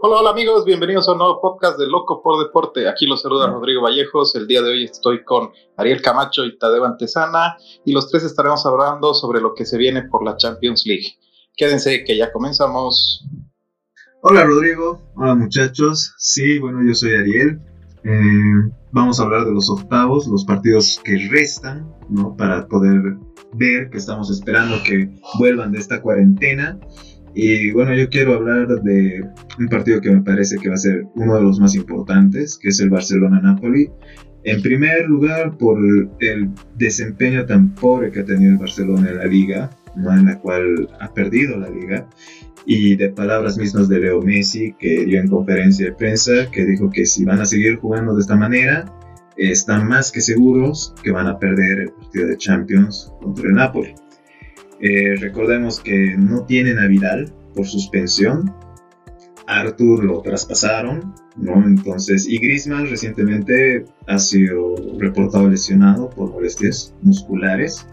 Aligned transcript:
Hola, 0.00 0.20
hola 0.20 0.30
amigos, 0.30 0.64
bienvenidos 0.64 1.08
a 1.08 1.12
un 1.12 1.18
nuevo 1.18 1.40
podcast 1.40 1.76
de 1.76 1.88
Loco 1.88 2.22
por 2.22 2.38
Deporte. 2.38 2.88
Aquí 2.88 3.04
los 3.04 3.20
saluda 3.20 3.48
Rodrigo 3.48 3.82
Vallejos. 3.82 4.32
El 4.36 4.46
día 4.46 4.62
de 4.62 4.70
hoy 4.70 4.84
estoy 4.84 5.24
con 5.24 5.50
Ariel 5.76 6.00
Camacho 6.00 6.44
y 6.44 6.56
Tadeo 6.56 6.84
Antesana 6.84 7.56
y 7.84 7.92
los 7.92 8.08
tres 8.08 8.22
estaremos 8.22 8.64
hablando 8.64 9.12
sobre 9.12 9.40
lo 9.40 9.54
que 9.54 9.66
se 9.66 9.76
viene 9.76 10.04
por 10.04 10.24
la 10.24 10.36
Champions 10.36 10.84
League. 10.86 11.18
Quédense 11.56 12.04
que 12.04 12.16
ya 12.16 12.30
comenzamos. 12.30 13.26
Hola 14.20 14.44
Rodrigo, 14.44 15.02
hola 15.16 15.34
muchachos. 15.34 16.14
Sí, 16.16 16.60
bueno, 16.60 16.78
yo 16.86 16.94
soy 16.94 17.14
Ariel. 17.14 17.60
Eh, 18.04 18.70
vamos 18.92 19.18
a 19.18 19.24
hablar 19.24 19.46
de 19.46 19.52
los 19.52 19.68
octavos, 19.68 20.28
los 20.28 20.44
partidos 20.44 21.00
que 21.02 21.28
restan, 21.28 21.92
¿no? 22.08 22.36
Para 22.36 22.68
poder 22.68 23.16
ver 23.54 23.90
que 23.90 23.98
estamos 23.98 24.30
esperando 24.30 24.76
que 24.84 25.10
vuelvan 25.40 25.72
de 25.72 25.80
esta 25.80 26.00
cuarentena 26.00 26.78
y 27.40 27.70
bueno, 27.70 27.94
yo 27.94 28.10
quiero 28.10 28.34
hablar 28.34 28.66
de 28.66 29.24
un 29.60 29.68
partido 29.68 30.00
que 30.00 30.10
me 30.10 30.22
parece 30.22 30.56
que 30.56 30.70
va 30.70 30.74
a 30.74 30.78
ser 30.78 31.06
uno 31.14 31.36
de 31.36 31.42
los 31.42 31.60
más 31.60 31.76
importantes, 31.76 32.58
que 32.60 32.70
es 32.70 32.80
el 32.80 32.90
Barcelona-Napoli. 32.90 33.88
En 34.42 34.60
primer 34.60 35.08
lugar, 35.08 35.56
por 35.56 35.78
el 36.18 36.50
desempeño 36.76 37.46
tan 37.46 37.76
pobre 37.76 38.10
que 38.10 38.20
ha 38.20 38.24
tenido 38.24 38.50
el 38.50 38.58
Barcelona 38.58 39.10
en 39.10 39.18
la 39.18 39.26
liga, 39.26 39.70
¿no? 39.94 40.12
en 40.12 40.24
la 40.24 40.40
cual 40.40 40.88
ha 40.98 41.14
perdido 41.14 41.56
la 41.56 41.70
liga, 41.70 42.08
y 42.66 42.96
de 42.96 43.10
palabras 43.10 43.56
mismas 43.56 43.88
de 43.88 44.00
Leo 44.00 44.20
Messi, 44.20 44.74
que 44.76 45.04
dio 45.04 45.20
en 45.20 45.28
conferencia 45.28 45.86
de 45.86 45.92
prensa, 45.92 46.50
que 46.50 46.66
dijo 46.66 46.90
que 46.90 47.06
si 47.06 47.24
van 47.24 47.40
a 47.40 47.46
seguir 47.46 47.76
jugando 47.76 48.16
de 48.16 48.20
esta 48.20 48.34
manera, 48.34 48.84
están 49.36 49.86
más 49.86 50.10
que 50.10 50.22
seguros 50.22 50.92
que 51.04 51.12
van 51.12 51.28
a 51.28 51.38
perder 51.38 51.82
el 51.82 51.92
partido 51.92 52.26
de 52.26 52.36
Champions 52.36 53.12
contra 53.20 53.46
el 53.46 53.54
Napoli. 53.54 53.94
Eh, 54.80 55.16
recordemos 55.16 55.80
que 55.80 56.16
no 56.16 56.44
tienen 56.44 56.78
a 56.78 56.86
Vidal 56.86 57.32
por 57.54 57.66
suspensión. 57.66 58.52
Arthur 59.46 60.04
lo 60.04 60.20
traspasaron, 60.20 61.14
¿no? 61.36 61.66
Entonces, 61.66 62.28
y 62.28 62.38
Griezmann 62.38 62.88
recientemente 62.88 63.84
ha 64.06 64.18
sido 64.18 64.74
reportado 64.98 65.48
lesionado 65.48 66.10
por 66.10 66.30
molestias 66.30 66.94
musculares. 67.02 67.86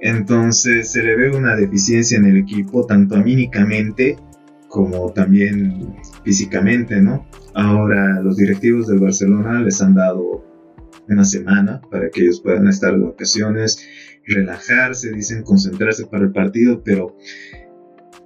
Entonces 0.00 0.90
se 0.90 1.02
le 1.02 1.16
ve 1.16 1.36
una 1.36 1.54
deficiencia 1.54 2.18
en 2.18 2.24
el 2.24 2.38
equipo, 2.38 2.86
tanto 2.86 3.14
anímicamente 3.14 4.16
como 4.68 5.12
también 5.12 5.94
físicamente, 6.24 7.00
¿no? 7.00 7.26
Ahora 7.54 8.20
los 8.20 8.36
directivos 8.36 8.88
del 8.88 8.98
Barcelona 8.98 9.60
les 9.60 9.80
han 9.80 9.94
dado 9.94 10.44
una 11.08 11.24
semana 11.24 11.80
para 11.90 12.10
que 12.10 12.22
ellos 12.22 12.40
puedan 12.40 12.66
estar 12.66 12.92
de 12.92 13.04
vacaciones 13.04 13.86
relajarse, 14.26 15.12
dicen 15.12 15.42
concentrarse 15.42 16.06
para 16.06 16.24
el 16.24 16.32
partido, 16.32 16.82
pero 16.82 17.16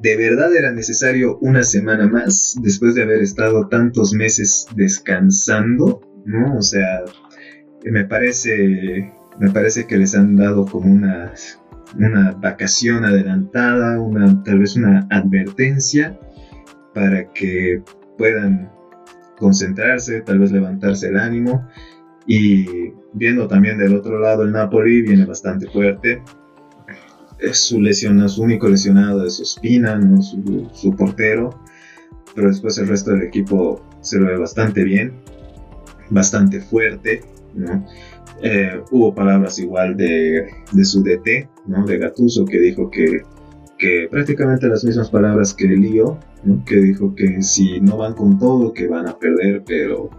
¿de 0.00 0.16
verdad 0.16 0.54
era 0.54 0.72
necesario 0.72 1.38
una 1.38 1.64
semana 1.64 2.08
más 2.08 2.56
después 2.62 2.94
de 2.94 3.02
haber 3.02 3.22
estado 3.22 3.68
tantos 3.68 4.12
meses 4.12 4.66
descansando? 4.74 6.00
¿No? 6.24 6.56
O 6.56 6.62
sea, 6.62 7.04
me 7.84 8.04
parece, 8.04 9.12
me 9.38 9.50
parece 9.50 9.86
que 9.86 9.96
les 9.96 10.14
han 10.14 10.36
dado 10.36 10.66
como 10.66 10.92
una, 10.92 11.32
una 11.96 12.32
vacación 12.32 13.04
adelantada, 13.04 14.00
una, 14.00 14.42
tal 14.42 14.58
vez 14.58 14.76
una 14.76 15.06
advertencia 15.10 16.18
para 16.94 17.32
que 17.32 17.82
puedan 18.16 18.70
concentrarse, 19.38 20.20
tal 20.20 20.40
vez 20.40 20.52
levantarse 20.52 21.08
el 21.08 21.16
ánimo 21.16 21.66
y 22.28 22.92
viendo 23.14 23.48
también 23.48 23.78
del 23.78 23.96
otro 23.96 24.20
lado 24.20 24.42
el 24.42 24.52
Napoli 24.52 25.00
viene 25.00 25.24
bastante 25.24 25.66
fuerte. 25.66 26.22
Es 27.38 27.58
su 27.58 27.80
lesionado, 27.80 28.28
su 28.28 28.42
único 28.42 28.68
lesionado 28.68 29.24
es 29.24 29.40
Ospina, 29.40 29.98
su, 30.20 30.94
portero. 30.94 31.58
Pero 32.34 32.48
después 32.48 32.76
el 32.78 32.88
resto 32.88 33.12
del 33.12 33.22
equipo 33.22 33.82
se 34.02 34.18
lo 34.18 34.26
ve 34.26 34.36
bastante 34.36 34.84
bien, 34.84 35.14
bastante 36.10 36.60
fuerte. 36.60 37.22
Eh, 38.42 38.82
hubo 38.90 39.14
palabras 39.14 39.58
igual 39.58 39.96
de, 39.96 40.46
su 40.84 41.02
DT, 41.02 41.48
¿no? 41.66 41.86
de 41.86 41.96
Gatuso, 41.96 42.44
que 42.44 42.60
dijo 42.60 42.90
que, 42.90 43.22
que 43.78 44.06
prácticamente 44.10 44.68
las 44.68 44.84
mismas 44.84 45.08
palabras 45.08 45.54
que 45.54 45.66
Lío, 45.66 46.18
que 46.66 46.76
dijo 46.76 47.14
que 47.14 47.42
si 47.42 47.80
no 47.80 47.96
van 47.96 48.12
con 48.12 48.38
todo, 48.38 48.74
que 48.74 48.86
van 48.86 49.08
a 49.08 49.18
perder, 49.18 49.64
pero 49.66 50.10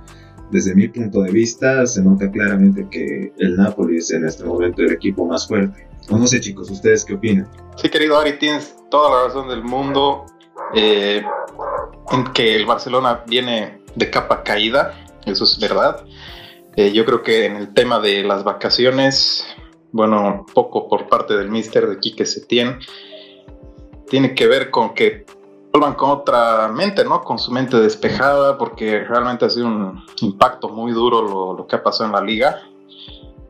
desde 0.51 0.75
mi 0.75 0.87
punto 0.87 1.21
de 1.21 1.31
vista, 1.31 1.85
se 1.85 2.03
nota 2.03 2.29
claramente 2.31 2.87
que 2.89 3.31
el 3.37 3.55
Napoli 3.55 3.97
es 3.97 4.11
en 4.11 4.25
este 4.25 4.43
momento 4.43 4.81
el 4.81 4.91
equipo 4.91 5.25
más 5.25 5.47
fuerte. 5.47 5.87
O 6.09 6.17
no 6.17 6.25
sé, 6.25 6.39
chicos, 6.39 6.69
¿ustedes 6.71 7.05
qué 7.05 7.13
opinan? 7.13 7.47
Sí, 7.75 7.89
querido 7.89 8.17
Ari, 8.17 8.39
tienes 8.39 8.75
toda 8.89 9.11
la 9.11 9.27
razón 9.27 9.49
del 9.49 9.63
mundo 9.63 10.25
eh, 10.73 11.21
en 12.11 12.23
que 12.33 12.55
el 12.55 12.65
Barcelona 12.65 13.23
viene 13.27 13.81
de 13.95 14.09
capa 14.09 14.43
caída, 14.43 14.93
eso 15.25 15.43
es 15.43 15.59
verdad. 15.59 16.03
Eh, 16.75 16.91
yo 16.93 17.05
creo 17.05 17.23
que 17.23 17.45
en 17.45 17.55
el 17.57 17.73
tema 17.73 17.99
de 17.99 18.23
las 18.23 18.43
vacaciones, 18.43 19.45
bueno, 19.91 20.45
poco 20.53 20.87
por 20.87 21.07
parte 21.09 21.35
del 21.35 21.49
mister 21.49 21.87
de 21.87 21.99
Quique 21.99 22.25
Setién, 22.25 22.79
tiene 24.09 24.33
que 24.33 24.47
ver 24.47 24.71
con 24.71 24.93
que 24.93 25.25
vuelvan 25.71 25.95
con 25.95 26.09
otra 26.09 26.67
mente, 26.69 27.03
¿no? 27.03 27.21
Con 27.21 27.37
su 27.37 27.51
mente 27.51 27.79
despejada, 27.79 28.57
porque 28.57 29.03
realmente 29.03 29.45
ha 29.45 29.49
sido 29.49 29.67
un 29.67 30.03
impacto 30.21 30.69
muy 30.69 30.91
duro 30.91 31.55
lo, 31.55 31.67
que 31.67 31.75
ha 31.75 31.83
pasado 31.83 32.07
en 32.07 32.15
la 32.15 32.21
liga. 32.21 32.61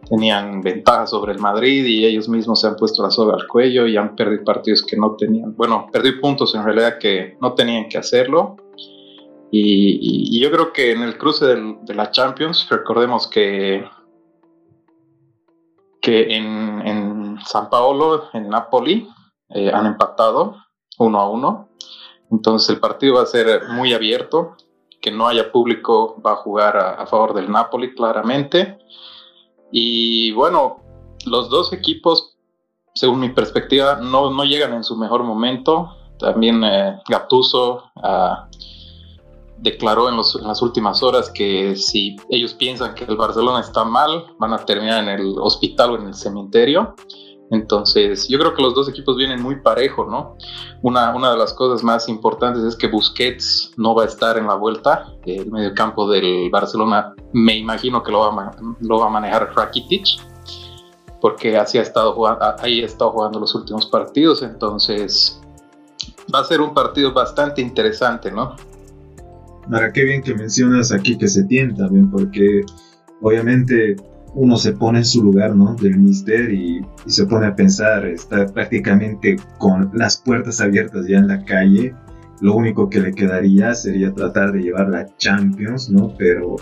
Tenían 0.10 0.62
ventaja 0.62 1.06
sobre 1.06 1.34
el 1.34 1.40
Madrid 1.40 1.86
y 1.86 2.06
ellos 2.06 2.28
mismos 2.28 2.62
se 2.62 2.68
han 2.68 2.76
puesto 2.76 3.04
la 3.04 3.12
soga 3.12 3.36
al 3.36 3.48
cuello 3.48 3.86
y 3.86 3.96
han 3.96 4.16
perdido 4.16 4.44
partidos 4.44 4.82
que 4.82 4.98
no 4.98 5.16
tenían, 5.16 5.56
bueno, 5.56 5.88
perdido 5.92 6.20
puntos 6.20 6.56
en 6.56 6.64
realidad 6.64 6.98
que 7.00 7.38
no 7.42 7.54
tenían 7.54 7.88
que 7.90 7.98
hacerlo. 7.98 8.58
Y, 9.52 10.40
yo 10.40 10.52
creo 10.52 10.74
que 10.74 10.92
en 10.92 11.02
el 11.02 11.18
cruce 11.18 11.46
de 11.46 11.94
la 11.94 12.12
Champions, 12.12 12.68
recordemos 12.70 13.28
que, 13.28 13.84
que 16.02 16.36
en, 16.36 16.82
en 16.86 17.38
San 17.46 17.70
Paolo, 17.70 18.26
en 18.34 18.50
Napoli, 18.50 19.08
eh, 19.50 19.72
han 19.74 19.88
empatado 19.88 20.56
uno 21.00 21.20
a 21.20 21.30
uno 21.30 21.70
entonces 22.32 22.70
el 22.70 22.80
partido 22.80 23.16
va 23.16 23.24
a 23.24 23.28
ser 23.28 23.70
muy 23.70 23.94
abierto, 23.94 24.56
que 25.02 25.12
no 25.12 25.28
haya 25.28 25.52
público 25.52 26.22
va 26.26 26.34
a 26.34 26.38
jugar 26.38 26.78
a, 26.78 27.06
favor 27.08 27.34
del 27.34 27.50
Napoli 27.50 27.94
claramente. 27.94 28.78
Y 29.72 30.32
bueno, 30.34 30.84
los 31.26 31.50
dos 31.50 31.74
equipos, 31.74 32.38
según 32.94 33.22
mi 33.22 33.30
perspectiva, 33.30 33.96
no, 33.96 34.32
no 34.32 34.44
llegan 34.44 34.74
en 34.74 34.84
su 34.84 34.98
mejor 34.98 35.24
momento. 35.24 35.96
También 36.20 36.64
eh, 36.64 37.00
Gattuso 37.08 37.92
ah, 38.04 38.50
declaró 39.58 40.10
en, 40.10 40.16
en, 40.16 40.48
las 40.48 40.62
últimas 40.62 41.02
horas 41.02 41.30
que 41.30 41.76
si 41.78 42.18
ellos 42.30 42.54
piensan 42.54 42.94
que 42.94 43.06
el 43.06 43.16
Barcelona 43.16 43.62
está 43.62 43.86
mal, 43.86 44.36
van 44.38 44.54
a 44.54 44.66
terminar 44.66 45.04
en 45.04 45.10
el 45.10 45.36
hospital 45.40 45.92
o 45.92 45.96
en 45.96 46.08
el 46.08 46.14
cementerio. 46.14 46.96
Entonces, 47.52 48.28
yo 48.28 48.38
creo 48.38 48.54
que 48.54 48.62
los 48.62 48.76
dos 48.76 48.90
equipos 48.90 49.18
vienen 49.18 49.42
muy 49.42 49.60
parejo, 49.62 50.06
¿no? 50.06 50.36
Una, 50.84 51.16
una 51.16 51.32
de 51.32 51.38
las 51.38 51.54
cosas 51.54 51.84
más 51.84 52.08
importantes 52.08 52.64
es 52.64 52.76
que 52.76 52.88
Busquets 52.88 53.72
no 53.78 53.96
va 53.96 54.04
a 54.04 54.06
estar 54.06 54.38
en 54.38 54.48
la 54.48 54.54
vuelta. 54.54 55.08
El 55.26 55.52
mediocampo 55.52 56.10
del 56.10 56.50
Barcelona, 56.52 57.16
me 57.34 57.58
imagino 57.58 58.04
que 58.04 58.12
lo 58.12 58.20
va 58.20 58.28
a, 58.28 58.52
lo 58.82 59.00
va 59.00 59.08
a 59.08 59.10
manejar 59.10 59.52
Rakitic, 59.56 60.06
porque 61.20 61.58
así 61.58 61.80
ha 61.80 61.82
estado 61.82 62.14
jugando, 62.14 62.46
ahí 62.60 62.82
ha 62.82 62.86
estado 62.86 63.12
jugando 63.12 63.40
los 63.40 63.56
últimos 63.56 63.88
partidos. 63.88 64.44
Entonces, 64.44 65.42
va 66.34 66.40
a 66.40 66.44
ser 66.44 66.62
un 66.62 66.74
partido 66.76 67.14
bastante 67.14 67.62
interesante, 67.62 68.32
¿no? 68.32 68.56
Ahora, 69.72 69.92
qué 69.92 70.04
bien 70.04 70.22
que 70.22 70.36
mencionas 70.36 70.92
aquí 70.92 71.18
que 71.18 71.28
se 71.28 71.44
tienta, 71.46 71.88
bien, 71.88 72.12
porque 72.12 72.62
obviamente 73.22 73.96
uno 74.40 74.56
se 74.56 74.72
pone 74.72 75.00
en 75.00 75.06
su 75.06 75.22
lugar, 75.22 75.54
¿no? 75.54 75.76
Del 75.76 76.00
mister 76.00 76.50
y, 76.50 76.82
se 77.06 77.26
pone 77.26 77.48
a 77.48 77.56
pensar, 77.56 78.06
está 78.06 78.46
prácticamente 78.46 79.36
con 79.58 79.92
las 79.94 80.16
puertas 80.16 80.62
abiertas 80.62 81.06
ya 81.08 81.18
en 81.18 81.28
la 81.28 81.44
calle. 81.44 81.94
Lo 82.40 82.56
único 82.56 82.90
que 82.90 83.02
le 83.02 83.14
quedaría 83.14 83.74
sería 83.76 84.14
tratar 84.14 84.54
de 84.54 84.62
llevar 84.62 84.88
la 84.88 85.06
Champions, 85.18 85.90
¿no? 85.90 86.14
Pero 86.18 86.56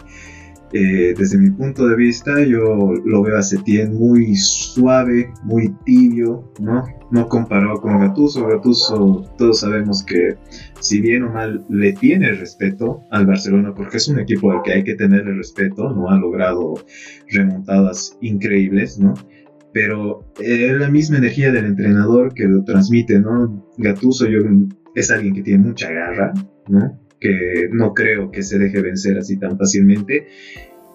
eh, 0.74 1.14
desde 1.18 1.38
mi 1.38 1.50
punto 1.52 1.88
de 1.88 1.96
vista, 1.96 2.44
yo 2.44 2.94
lo 3.06 3.24
veo 3.24 3.38
a 3.38 3.42
Setien 3.42 3.94
muy 3.94 4.36
suave, 4.36 5.31
muy 5.44 5.74
tibio, 5.86 6.52
¿no? 6.60 6.84
No 7.10 7.30
comparado 7.30 7.80
con 7.80 8.00
Gattuso. 8.00 8.46
Gattuso, 8.48 9.24
todos 9.38 9.62
sabemos 9.62 10.04
que, 10.04 10.36
si 10.81 11.00
bien 11.00 11.24
o 11.24 11.31
mal, 11.31 11.66
le 11.69 11.94
tiene 11.94 12.34
respeto 12.34 13.04
al 13.12 13.25
Barcelona, 13.25 13.74
porque 13.74 13.98
es 13.98 14.10
un 14.10 14.19
equipo 14.19 14.52
al 14.52 14.62
que 14.64 14.74
hay 14.74 14.84
que 14.84 14.96
tenerle 14.96 15.34
respeto, 15.36 15.90
¿no? 15.90 16.10
Ha 16.10 16.18
logrado 16.18 16.74
remontadas 17.30 18.18
increíbles, 18.22 19.00
¿no? 19.00 19.14
Pero 19.74 20.25
es 20.42 20.74
la 20.74 20.90
misma 20.90 21.18
energía 21.18 21.52
del 21.52 21.66
entrenador 21.66 22.34
que 22.34 22.46
lo 22.46 22.64
transmite, 22.66 23.22
¿no? 23.22 23.66
Gattuso 23.78 24.28
yo, 24.28 24.40
es 24.96 25.12
alguien 25.12 25.34
que 25.34 25.44
tiene 25.44 25.64
mucha 25.64 25.90
garra, 25.92 26.34
¿no? 26.68 27.06
Que 27.19 27.69
no 27.72 27.94
creo 27.94 28.31
que 28.31 28.44
se 28.44 28.60
deje 28.60 28.81
vencer 28.81 29.18
así 29.18 29.38
tan 29.38 29.58
fácilmente. 29.58 30.28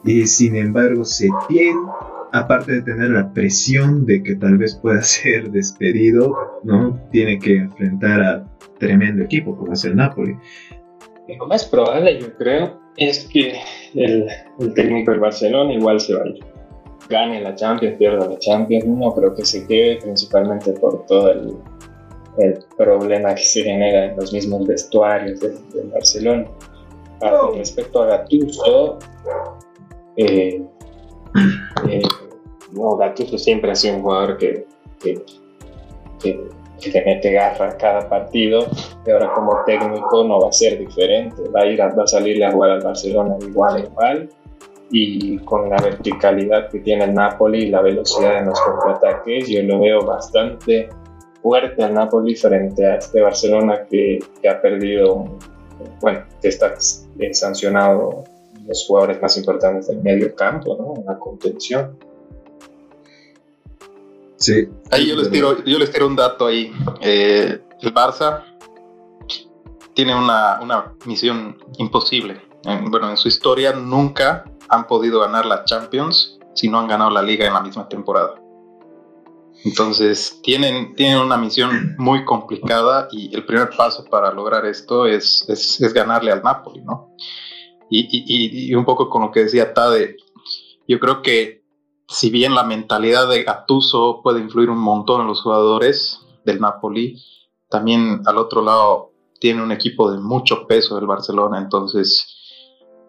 Y 0.05 0.27
sin 0.27 0.57
embargo, 0.57 1.05
Setien, 1.05 1.77
aparte 2.33 2.73
de 2.73 2.83
tener 2.83 3.11
la 3.11 3.33
presión 3.33 4.05
de 4.07 4.23
que 4.23 4.35
tal 4.35 4.59
vez 4.59 4.75
pueda 4.75 5.03
ser 5.03 5.51
despedido, 5.51 6.35
¿no? 6.65 7.01
Tiene 7.11 7.39
que 7.39 7.57
enfrentar 7.57 8.23
a 8.23 8.49
tremendo 8.79 9.23
equipo 9.23 9.57
como 9.57 9.73
es 9.73 9.85
el 9.85 9.97
Napoli. 9.97 10.37
Lo 11.39 11.47
más 11.47 11.65
probable, 11.65 12.21
yo 12.21 12.35
creo, 12.37 12.81
es 12.97 13.27
que 13.33 13.55
el, 13.95 14.27
técnico 14.75 15.13
del 15.13 15.21
Barcelona 15.21 15.73
igual 15.73 16.01
se 16.01 16.15
vaya. 16.15 16.45
Gane 17.09 17.41
la 17.41 17.55
Champions, 17.55 17.97
pierda 17.97 18.29
la 18.29 18.39
Champions, 18.39 18.87
no 18.87 19.13
creo 19.13 19.35
que 19.35 19.45
se 19.45 19.67
quede, 19.67 19.99
principalmente 19.99 20.73
por 20.73 21.07
todo 21.07 21.33
el, 21.33 21.55
problema 22.77 23.35
que 23.35 23.43
se 23.43 23.63
genera 23.63 24.07
en 24.07 24.17
los 24.17 24.33
mismos 24.33 24.67
vestuarios 24.67 25.41
del, 25.41 25.59
Barcelona. 25.93 26.47
Ah, 27.21 27.39
con 27.41 27.59
respecto 27.59 28.03
a 28.03 28.07
Gattuso, 28.07 28.99
eh, 30.17 30.63
eh, 31.89 32.03
no, 32.73 32.97
Gattuso 32.97 33.39
siempre 33.39 33.71
ha 33.71 33.75
sido 33.75 33.97
un 33.97 34.03
jugador 34.03 34.39
que, 34.39 34.67
que, 34.99 35.23
que 36.21 36.49
que 36.83 36.91
te 36.91 37.05
mete 37.05 37.33
garra 37.33 37.77
cada 37.79 38.09
partido 38.09 38.67
y 39.07 39.11
ahora 39.11 39.33
como 39.33 39.63
técnico 39.65 40.25
no 40.25 40.41
va 40.41 40.49
a 40.49 40.53
ser 40.53 40.79
diferente, 40.79 41.49
va 41.55 41.61
a, 41.61 41.67
ir 41.67 41.81
a, 41.81 41.95
va 41.95 42.03
a 42.03 42.07
salirle 42.07 42.45
a 42.45 42.53
jugar 42.53 42.71
al 42.71 42.83
Barcelona 42.83 43.37
igual 43.41 43.77
a 43.77 43.81
igual 43.81 44.29
y 44.91 45.39
con 45.39 45.71
la 45.71 45.77
verticalidad 45.77 46.69
que 46.69 46.81
tiene 46.81 47.05
el 47.05 47.15
Napoli 47.15 47.65
y 47.65 47.71
la 47.71 47.81
velocidad 47.81 48.39
en 48.39 48.47
los 48.47 48.61
contraataques 48.61 49.49
yo 49.49 49.63
lo 49.63 49.81
veo 49.81 50.05
bastante 50.05 50.89
fuerte 51.43 51.83
al 51.83 51.95
Napoli 51.95 52.37
frente 52.37 52.87
a 52.87 52.97
este 52.97 53.21
Barcelona 53.21 53.85
que, 53.91 54.21
que 54.41 54.49
ha 54.49 54.61
perdido, 54.61 55.39
bueno, 56.01 56.25
que 56.41 56.49
está 56.49 56.75
sancionado 57.33 58.25
los 58.67 58.85
jugadores 58.87 59.21
más 59.21 59.37
importantes 59.37 59.89
del 59.89 60.03
medio 60.03 60.35
campo, 60.35 60.77
¿no? 60.79 61.05
La 61.05 61.19
contención. 61.19 61.99
Sí. 64.37 64.69
Ahí 64.91 65.09
yo 65.09 65.17
les 65.17 65.31
tiro, 65.31 65.65
yo 65.65 65.79
les 65.79 65.91
tiro 65.91 66.07
un 66.07 66.17
dato 66.17 66.47
ahí. 66.47 66.73
Eh, 67.01 67.61
el 67.81 67.95
Barça 67.95 68.45
tiene 69.95 70.15
una, 70.15 70.95
misión 71.07 71.59
imposible. 71.79 72.41
bueno, 72.65 73.11
en 73.11 73.17
su 73.17 73.29
historia 73.29 73.73
nunca 73.73 74.45
han 74.69 74.87
podido 74.87 75.21
ganar 75.21 75.47
la 75.47 75.65
Champions 75.65 76.39
si 76.55 76.69
no 76.69 76.79
han 76.79 76.89
ganado 76.89 77.11
la 77.11 77.23
liga 77.23 77.47
en 77.47 77.53
la 77.53 77.61
misma 77.61 77.89
temporada. 77.89 78.42
Entonces 79.65 80.41
tienen, 80.43 80.95
tienen 80.97 81.19
una 81.19 81.37
misión 81.37 81.95
muy 81.99 82.25
complicada 82.25 83.09
y 83.13 83.35
el 83.35 83.45
primer 83.45 83.71
paso 83.77 84.05
para 84.05 84.33
lograr 84.33 84.67
esto 84.67 85.07
es, 85.07 85.45
es, 85.49 85.93
ganarle 85.93 86.33
al 86.33 86.43
Napoli, 86.43 86.81
¿no? 86.83 87.15
Y, 87.89 88.69
y, 88.71 88.75
un 88.75 88.85
poco 88.85 89.11
con 89.11 89.23
lo 89.23 89.31
que 89.31 89.45
decía 89.45 89.75
Tade, 89.75 90.17
yo 90.89 90.99
creo 90.99 91.21
que 91.21 91.63
si 92.09 92.31
bien 92.31 92.55
la 92.55 92.65
mentalidad 92.65 93.29
de 93.29 93.43
Gattuso 93.43 94.21
puede 94.23 94.41
influir 94.41 94.71
un 94.71 94.79
montón 94.79 95.21
en 95.21 95.27
los 95.27 95.43
jugadores 95.43 96.21
del 96.45 96.59
Napoli, 96.59 97.23
también 97.69 98.23
al 98.27 98.39
otro 98.39 98.63
lado 98.63 99.13
tiene 99.39 99.63
un 99.63 99.73
equipo 99.73 100.11
de 100.11 100.19
mucho 100.19 100.67
peso 100.67 100.97
del 100.97 101.07
Barcelona, 101.07 101.59
entonces 101.59 102.39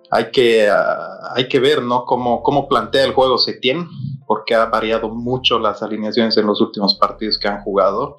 hay 0.09 0.31
que, 0.31 0.69
ah, 0.69 1.33
hay 1.35 1.47
que 1.47 1.59
ver 1.59 1.81
¿no? 1.81 2.05
cómo, 2.05 2.43
cómo 2.43 2.67
plantea 2.67 3.05
el 3.05 3.13
juego 3.13 3.37
Setién, 3.37 3.87
porque 4.25 4.55
ha 4.55 4.65
variado 4.65 5.09
mucho 5.09 5.59
las 5.59 5.83
alineaciones 5.83 6.37
en 6.37 6.47
los 6.47 6.61
últimos 6.61 6.95
partidos 6.95 7.37
que 7.37 7.47
han 7.47 7.61
jugado 7.61 8.17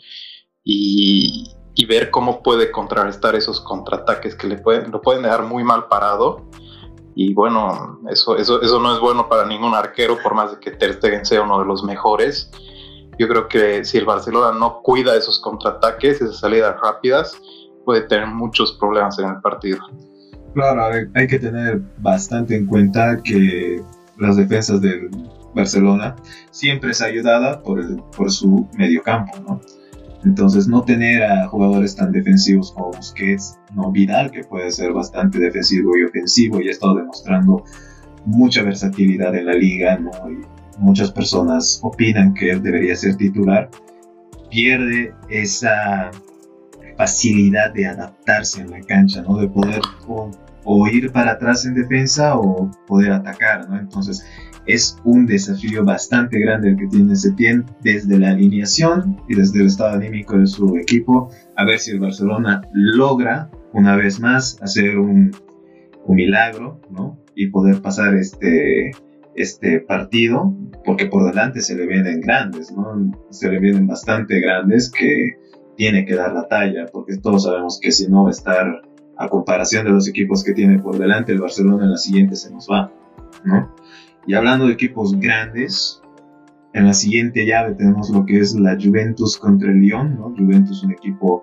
y, 0.62 1.52
y 1.74 1.86
ver 1.86 2.10
cómo 2.10 2.42
puede 2.42 2.70
contrarrestar 2.70 3.34
esos 3.34 3.60
contraataques 3.60 4.34
que 4.34 4.46
le 4.46 4.58
pueden, 4.58 4.90
lo 4.90 5.00
pueden 5.00 5.22
dejar 5.22 5.44
muy 5.44 5.64
mal 5.64 5.88
parado 5.88 6.48
y 7.14 7.32
bueno, 7.32 8.00
eso, 8.10 8.36
eso, 8.36 8.60
eso 8.60 8.80
no 8.80 8.92
es 8.92 9.00
bueno 9.00 9.28
para 9.28 9.46
ningún 9.46 9.74
arquero, 9.74 10.18
por 10.22 10.34
más 10.34 10.50
de 10.50 10.58
que 10.58 10.72
Ter 10.72 10.94
Stegen 10.94 11.24
sea 11.24 11.42
uno 11.42 11.60
de 11.60 11.66
los 11.66 11.84
mejores. 11.84 12.50
Yo 13.18 13.28
creo 13.28 13.46
que 13.46 13.84
si 13.84 13.98
el 13.98 14.04
Barcelona 14.04 14.58
no 14.58 14.80
cuida 14.82 15.14
esos 15.14 15.40
contraataques, 15.40 16.20
esas 16.20 16.40
salidas 16.40 16.74
rápidas, 16.82 17.40
puede 17.84 18.02
tener 18.02 18.26
muchos 18.26 18.72
problemas 18.72 19.18
en 19.20 19.28
el 19.28 19.40
partido. 19.40 19.78
Claro, 20.54 21.08
hay 21.14 21.26
que 21.28 21.38
tener 21.38 21.80
bastante 21.98 22.56
en 22.56 22.66
cuenta 22.66 23.20
que 23.22 23.80
las 24.18 24.36
defensas 24.36 24.80
del 24.80 25.10
Barcelona 25.54 26.16
siempre 26.50 26.90
es 26.90 27.02
ayudada 27.02 27.62
por, 27.62 27.80
el, 27.80 28.02
por 28.16 28.30
su 28.30 28.68
mediocampo, 28.76 29.38
¿no? 29.40 29.60
Entonces, 30.24 30.66
no 30.66 30.82
tener 30.82 31.22
a 31.22 31.46
jugadores 31.48 31.94
tan 31.96 32.10
defensivos 32.10 32.72
como 32.72 32.92
Busquets, 32.92 33.58
no 33.74 33.92
Vidal, 33.92 34.30
que 34.30 34.42
puede 34.42 34.70
ser 34.70 34.92
bastante 34.92 35.38
defensivo 35.38 35.96
y 35.98 36.04
ofensivo 36.04 36.62
y 36.62 36.68
ha 36.68 36.70
estado 36.70 36.96
demostrando 36.96 37.64
mucha 38.24 38.62
versatilidad 38.62 39.34
en 39.34 39.46
la 39.46 39.52
liga, 39.52 39.98
¿no? 39.98 40.10
Muchas 40.78 41.12
personas 41.12 41.78
opinan 41.82 42.32
que 42.32 42.50
él 42.50 42.62
debería 42.62 42.96
ser 42.96 43.16
titular, 43.16 43.70
pierde 44.50 45.14
esa 45.28 46.10
facilidad 46.96 47.72
de 47.74 47.86
adaptarse 47.86 48.62
en 48.62 48.70
la 48.70 48.80
cancha, 48.80 49.22
¿no? 49.22 49.36
De 49.36 49.48
poder 49.48 49.82
o, 50.08 50.30
o 50.64 50.88
ir 50.88 51.12
para 51.12 51.32
atrás 51.32 51.66
en 51.66 51.74
defensa 51.74 52.36
o 52.38 52.70
poder 52.86 53.12
atacar, 53.12 53.68
¿no? 53.68 53.78
Entonces, 53.78 54.24
es 54.66 54.99
un 55.05 55.26
desafío 55.26 55.84
bastante 55.84 56.38
grande 56.38 56.70
el 56.70 56.76
que 56.76 56.87
tiene 56.87 57.16
Setién 57.16 57.64
desde 57.82 58.19
la 58.19 58.31
alineación 58.31 59.20
y 59.28 59.34
desde 59.34 59.61
el 59.61 59.66
estado 59.66 59.94
anímico 59.94 60.38
de 60.38 60.46
su 60.46 60.76
equipo. 60.76 61.31
A 61.56 61.64
ver 61.64 61.78
si 61.78 61.90
el 61.90 62.00
Barcelona 62.00 62.62
logra 62.72 63.50
una 63.72 63.96
vez 63.96 64.20
más 64.20 64.58
hacer 64.62 64.99
un, 64.99 65.32
milagro 66.06 66.81
¿no? 66.90 67.19
y 67.34 67.49
poder 67.49 67.81
pasar 67.81 68.14
este, 68.14 68.90
este 69.34 69.81
partido, 69.81 70.55
porque 70.84 71.06
por 71.06 71.26
delante 71.26 71.62
se 71.62 71.75
le 71.75 71.87
vienen 71.87 72.20
grandes, 72.20 72.70
¿no? 72.72 73.10
se 73.31 73.50
le 73.50 73.58
vienen 73.58 73.87
bastante 73.87 74.38
grandes 74.38 74.90
que 74.90 75.38
tiene 75.76 76.05
que 76.05 76.14
dar 76.14 76.34
la 76.34 76.46
talla, 76.46 76.87
porque 76.93 77.17
todos 77.17 77.44
sabemos 77.44 77.81
que 77.81 77.90
si 77.90 78.06
no 78.06 78.25
va 78.25 78.28
a 78.28 78.32
estar 78.32 78.82
a 79.17 79.28
comparación 79.28 79.87
de 79.87 79.93
los 79.93 80.06
equipos 80.06 80.44
que 80.44 80.52
tiene 80.52 80.78
por 80.78 80.99
delante, 80.99 81.32
el 81.32 81.40
Barcelona 81.40 81.84
en 81.84 81.93
la 81.93 81.96
siguiente 81.96 82.37
se 82.37 82.52
nos 82.52 82.69
va, 82.69 82.93
¿no? 83.44 83.75
Y 84.26 84.34
hablando 84.34 84.66
de 84.66 84.72
equipos 84.72 85.18
grandes, 85.18 86.02
en 86.72 86.86
la 86.86 86.94
siguiente 86.94 87.46
llave 87.46 87.74
tenemos 87.74 88.10
lo 88.10 88.26
que 88.26 88.40
es 88.40 88.54
la 88.54 88.76
Juventus 88.80 89.38
contra 89.38 89.70
el 89.70 89.80
Lyon, 89.80 90.16
¿no? 90.16 90.34
Juventus 90.36 90.82
un 90.82 90.92
equipo 90.92 91.42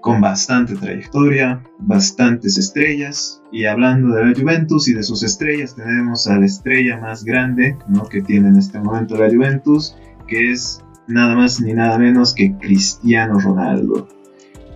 con 0.00 0.20
bastante 0.20 0.76
trayectoria, 0.76 1.62
bastantes 1.78 2.56
estrellas. 2.58 3.42
Y 3.50 3.64
hablando 3.64 4.14
de 4.14 4.24
la 4.24 4.38
Juventus 4.38 4.88
y 4.88 4.94
de 4.94 5.02
sus 5.02 5.22
estrellas, 5.22 5.74
tenemos 5.74 6.26
a 6.28 6.38
la 6.38 6.46
estrella 6.46 6.98
más 6.98 7.24
grande 7.24 7.76
que 8.08 8.22
tiene 8.22 8.48
en 8.48 8.56
este 8.56 8.78
momento 8.78 9.16
la 9.16 9.28
Juventus, 9.28 9.96
que 10.28 10.52
es 10.52 10.82
nada 11.08 11.34
más 11.34 11.60
ni 11.60 11.72
nada 11.72 11.98
menos 11.98 12.34
que 12.34 12.56
Cristiano 12.56 13.40
Ronaldo. 13.40 14.08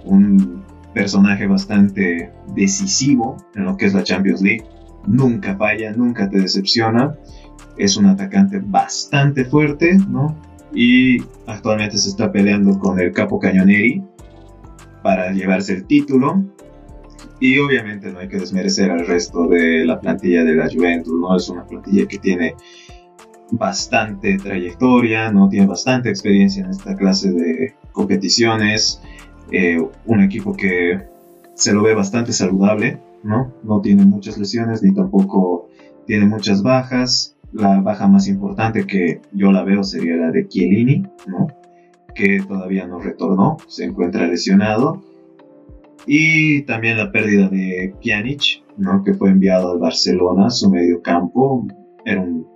Un 0.04 0.64
personaje 0.92 1.46
bastante 1.46 2.32
decisivo 2.54 3.37
en 3.54 3.64
lo 3.64 3.76
que 3.76 3.87
es 3.87 3.94
la 3.94 4.02
Champions 4.02 4.42
League 4.42 4.64
nunca 5.07 5.57
falla, 5.57 5.92
nunca 5.92 6.28
te 6.28 6.38
decepciona. 6.38 7.16
Es 7.76 7.97
un 7.97 8.07
atacante 8.07 8.61
bastante 8.62 9.45
fuerte, 9.45 9.97
¿no? 10.09 10.37
Y 10.75 11.19
actualmente 11.47 11.99
se 11.99 12.11
está 12.11 12.30
peleando 12.30 12.78
con 12.78 13.00
el 13.00 13.12
Capo 13.12 13.38
Cañoneri 13.38 14.02
para 15.02 15.33
llevarse 15.33 15.75
el 15.75 15.87
título. 15.87 16.45
Y 17.40 17.59
obviamente 17.59 18.12
no 18.12 18.19
hay 18.19 18.28
que 18.28 18.38
desmerecer 18.38 18.90
al 18.90 19.07
resto 19.07 19.49
de 19.49 19.85
la 19.87 19.99
plantilla 19.99 20.45
de 20.45 20.54
la 20.54 20.69
Juventus, 20.69 21.14
¿no? 21.19 21.35
Es 21.37 21.49
una 21.49 21.64
plantilla 21.64 22.07
que 22.07 22.19
tiene 22.19 22.54
bastante 23.52 24.37
trayectoria, 24.37 25.33
¿no? 25.33 25.49
Tiene 25.49 25.66
bastante 25.66 26.11
experiencia 26.11 26.64
en 26.64 26.71
esta 26.71 26.95
clase 26.95 27.33
de 27.33 27.75
competiciones. 27.92 29.00
Eh, 29.50 29.83
un 30.07 30.21
equipo 30.21 30.54
que 30.54 31.00
se 31.54 31.73
lo 31.73 31.83
ve 31.83 31.95
bastante 31.95 32.33
saludable, 32.33 32.99
¿no? 33.22 33.52
No 33.62 33.80
tiene 33.80 34.04
muchas 34.04 34.38
lesiones 34.38 34.82
ni 34.82 34.94
tampoco 34.94 35.68
tiene 36.06 36.26
muchas 36.26 36.62
bajas. 36.62 37.36
La 37.52 37.80
baja 37.80 38.06
más 38.06 38.28
importante 38.28 38.86
que 38.86 39.20
yo 39.32 39.50
la 39.50 39.64
veo 39.64 39.82
sería 39.82 40.16
la 40.16 40.30
de 40.30 40.46
Chiellini, 40.46 41.02
¿no? 41.26 41.48
Que 42.14 42.40
todavía 42.46 42.86
no 42.86 43.00
retornó, 43.00 43.56
se 43.66 43.84
encuentra 43.84 44.26
lesionado. 44.26 45.02
Y 46.06 46.62
también 46.62 46.96
la 46.96 47.12
pérdida 47.12 47.48
de 47.48 47.94
Pjanic, 48.00 48.64
¿no? 48.76 49.04
Que 49.04 49.14
fue 49.14 49.30
enviado 49.30 49.72
al 49.72 49.78
Barcelona, 49.78 50.50
su 50.50 50.70
mediocampo. 50.70 51.66
Era 52.04 52.22
un 52.22 52.46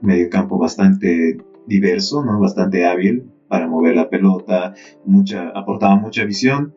mediocampo 0.00 0.58
bastante 0.58 1.38
diverso, 1.66 2.24
¿no? 2.24 2.40
Bastante 2.40 2.86
hábil 2.86 3.30
para 3.48 3.66
mover 3.66 3.96
la 3.96 4.08
pelota, 4.08 4.74
mucha, 5.04 5.48
aportaba 5.50 5.96
mucha 5.96 6.24
visión. 6.24 6.74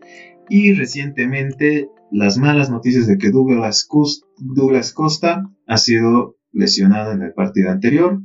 Y 0.49 0.73
recientemente 0.73 1.89
las 2.13 2.37
malas 2.37 2.69
noticias 2.69 3.07
de 3.07 3.17
que 3.17 3.31
Douglas, 3.31 3.87
Costa 4.93 5.49
ha 5.65 5.77
sido 5.77 6.35
lesionado 6.51 7.11
en 7.11 7.23
el 7.23 7.33
partido 7.33 7.71
anterior. 7.71 8.21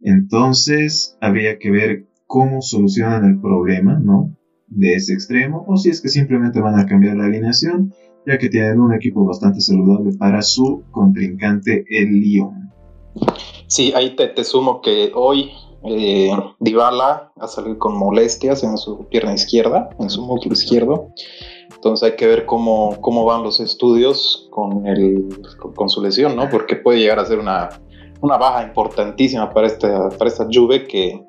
Entonces 0.00 1.16
habría 1.20 1.58
que 1.60 1.70
ver 1.70 2.08
cómo 2.26 2.62
solucionan 2.62 3.24
el 3.24 3.40
problema, 3.40 4.00
¿no? 4.00 4.36
De 4.66 4.94
ese 4.94 5.12
extremo, 5.12 5.64
o 5.68 5.76
si 5.76 5.90
es 5.90 6.00
que 6.00 6.08
simplemente 6.08 6.60
van 6.60 6.80
a 6.80 6.86
cambiar 6.86 7.16
la 7.16 7.26
alineación, 7.26 7.94
ya 8.26 8.38
que 8.38 8.48
tienen 8.48 8.80
un 8.80 8.92
equipo 8.92 9.24
bastante 9.24 9.60
saludable 9.60 10.16
para 10.18 10.42
su 10.42 10.82
contrincante, 10.90 11.84
el 11.90 12.20
Lyon. 12.20 12.72
Sí, 13.68 13.92
ahí 13.94 14.16
te, 14.16 14.42
sumo 14.42 14.80
que 14.80 15.12
hoy 15.14 15.52
eh, 15.84 16.32
Dybala 16.58 17.32
ha 17.36 17.46
salido 17.46 17.78
con 17.78 17.96
molestias 17.96 18.64
en 18.64 18.76
su 18.78 19.06
pierna 19.06 19.32
izquierda, 19.32 19.90
en 20.00 20.10
su 20.10 20.22
músculo 20.22 20.54
izquierdo. 20.54 21.12
Entonces 21.82 22.12
hay 22.12 22.16
que 22.16 22.28
ver 22.28 22.46
cómo, 22.46 22.96
cómo 23.00 23.24
van 23.24 23.42
los 23.42 23.58
estudios 23.58 24.46
con, 24.50 24.86
el, 24.86 25.36
con, 25.74 25.88
su 25.88 26.00
lesión, 26.00 26.36
¿no? 26.36 26.48
Porque 26.48 26.76
puede 26.76 27.00
llegar 27.00 27.18
a 27.18 27.26
ser 27.26 27.40
una, 27.40 27.70
una 28.20 28.36
baja 28.36 28.62
importantísima 28.62 29.52
para 29.52 29.66
esta, 29.66 30.08
para 30.10 30.30
esta 30.30 30.46
Juve 30.48 30.86
que, 30.86 31.24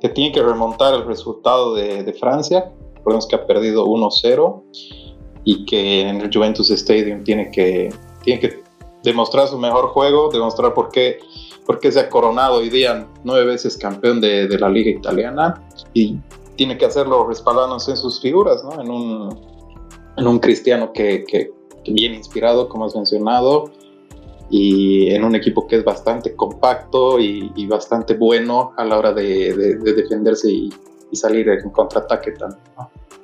que 0.00 0.08
tiene 0.08 0.32
que 0.32 0.42
remontar 0.42 0.92
el 0.94 1.06
resultado 1.06 1.74
de, 1.74 2.02
de 2.02 2.12
Francia. 2.14 2.72
Recordemos 2.96 3.28
que 3.28 3.36
ha 3.36 3.46
perdido 3.46 3.86
1-0 3.86 4.62
y 5.44 5.64
que 5.66 6.08
en 6.08 6.20
el 6.20 6.34
Juventus 6.34 6.68
Stadium 6.72 7.22
tiene 7.22 7.52
que, 7.52 7.94
tiene 8.24 8.40
que 8.40 8.60
demostrar 9.04 9.46
su 9.46 9.56
mejor 9.56 9.90
juego, 9.90 10.30
demostrar 10.32 10.74
por 10.74 10.88
qué, 10.88 11.20
por 11.64 11.78
qué 11.78 11.92
se 11.92 12.00
ha 12.00 12.10
coronado 12.10 12.56
hoy 12.56 12.70
día 12.70 13.06
nueve 13.22 13.44
veces 13.44 13.76
campeón 13.76 14.20
de, 14.20 14.48
de 14.48 14.58
la 14.58 14.68
liga 14.68 14.90
italiana 14.90 15.62
y 15.94 16.16
tiene 16.56 16.76
que 16.76 16.86
hacerlo 16.86 17.24
respaldándose 17.28 17.92
en 17.92 17.96
sus 17.96 18.20
figuras, 18.20 18.64
¿no? 18.64 18.82
En 18.82 18.90
un, 18.90 19.51
en 20.16 20.26
un 20.26 20.38
cristiano 20.38 20.92
que, 20.92 21.24
que, 21.26 21.50
bien 21.86 22.14
inspirado, 22.14 22.68
como 22.68 22.84
has 22.84 22.94
mencionado, 22.94 23.72
y 24.50 25.10
en 25.10 25.24
un 25.24 25.34
equipo 25.34 25.66
que 25.66 25.76
es 25.76 25.84
bastante 25.84 26.36
compacto 26.36 27.18
y, 27.18 27.66
bastante 27.66 28.14
bueno 28.14 28.72
a 28.76 28.84
la 28.84 28.98
hora 28.98 29.12
de, 29.12 29.54
de, 29.54 29.92
defenderse 29.94 30.50
y, 30.50 30.70
y, 31.10 31.16
salir 31.16 31.48
en 31.48 31.70
contraataque 31.70 32.32
también. 32.32 32.62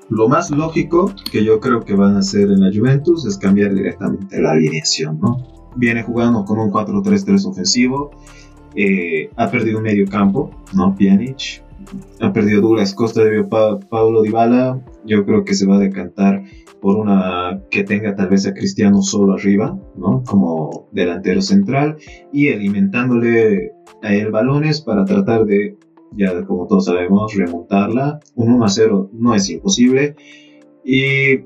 Lo 0.09 0.27
más 0.27 0.51
lógico 0.51 1.13
que 1.31 1.45
yo 1.45 1.61
creo 1.61 1.85
que 1.85 1.95
van 1.95 2.17
a 2.17 2.21
hacer 2.21 2.51
en 2.51 2.61
la 2.63 2.71
Juventus 2.75 3.27
es 3.27 3.37
cambiar 3.37 3.75
directamente 3.75 4.41
la 4.41 4.53
alineación, 4.53 5.21
¿no? 5.21 5.37
Viene 5.77 6.03
jugando 6.03 6.47
con 6.47 6.59
un 6.59 6.71
4-3-3 6.73 7.47
ofensivo, 7.47 8.11
eh, 8.75 9.31
ha 9.37 9.51
perdido 9.51 9.83
medio 9.83 10.07
campo, 10.07 10.51
¿no? 10.73 10.95
Pjanic, 10.97 11.63
ha 12.21 12.33
perdido 12.33 12.63
Douglas 12.63 12.95
Costa, 12.95 13.23
de 13.23 13.45
pa 13.45 13.79
Paulo 13.79 14.23
Dybala, 14.23 14.81
yo 15.09 15.25
creo 15.25 15.45
que 15.45 15.55
se 15.55 15.67
va 15.67 15.77
a 15.77 15.81
decantar 15.81 16.45
por 16.81 16.97
una 16.97 17.63
que 17.71 17.83
tenga 17.83 18.15
tal 18.15 18.29
vez 18.29 18.47
a 18.47 18.55
Cristiano 18.55 19.03
solo 19.03 19.35
arriba, 19.35 19.79
¿no? 19.97 20.23
Como 20.25 20.89
delantero 20.93 21.43
central 21.43 21.97
y 22.33 22.51
alimentándole 22.51 23.73
a 24.03 24.15
él 24.15 24.31
balones 24.31 24.81
para 24.81 25.05
tratar 25.05 25.45
de, 25.45 25.77
ya 26.17 26.45
como 26.45 26.67
todos 26.67 26.87
sabemos, 26.87 27.35
remontarla. 27.35 28.21
Un 28.37 28.53
1 28.53 28.65
a 28.65 28.69
0 28.69 29.11
no 29.13 29.35
es 29.35 29.51
imposible 29.51 30.15
y 30.85 31.41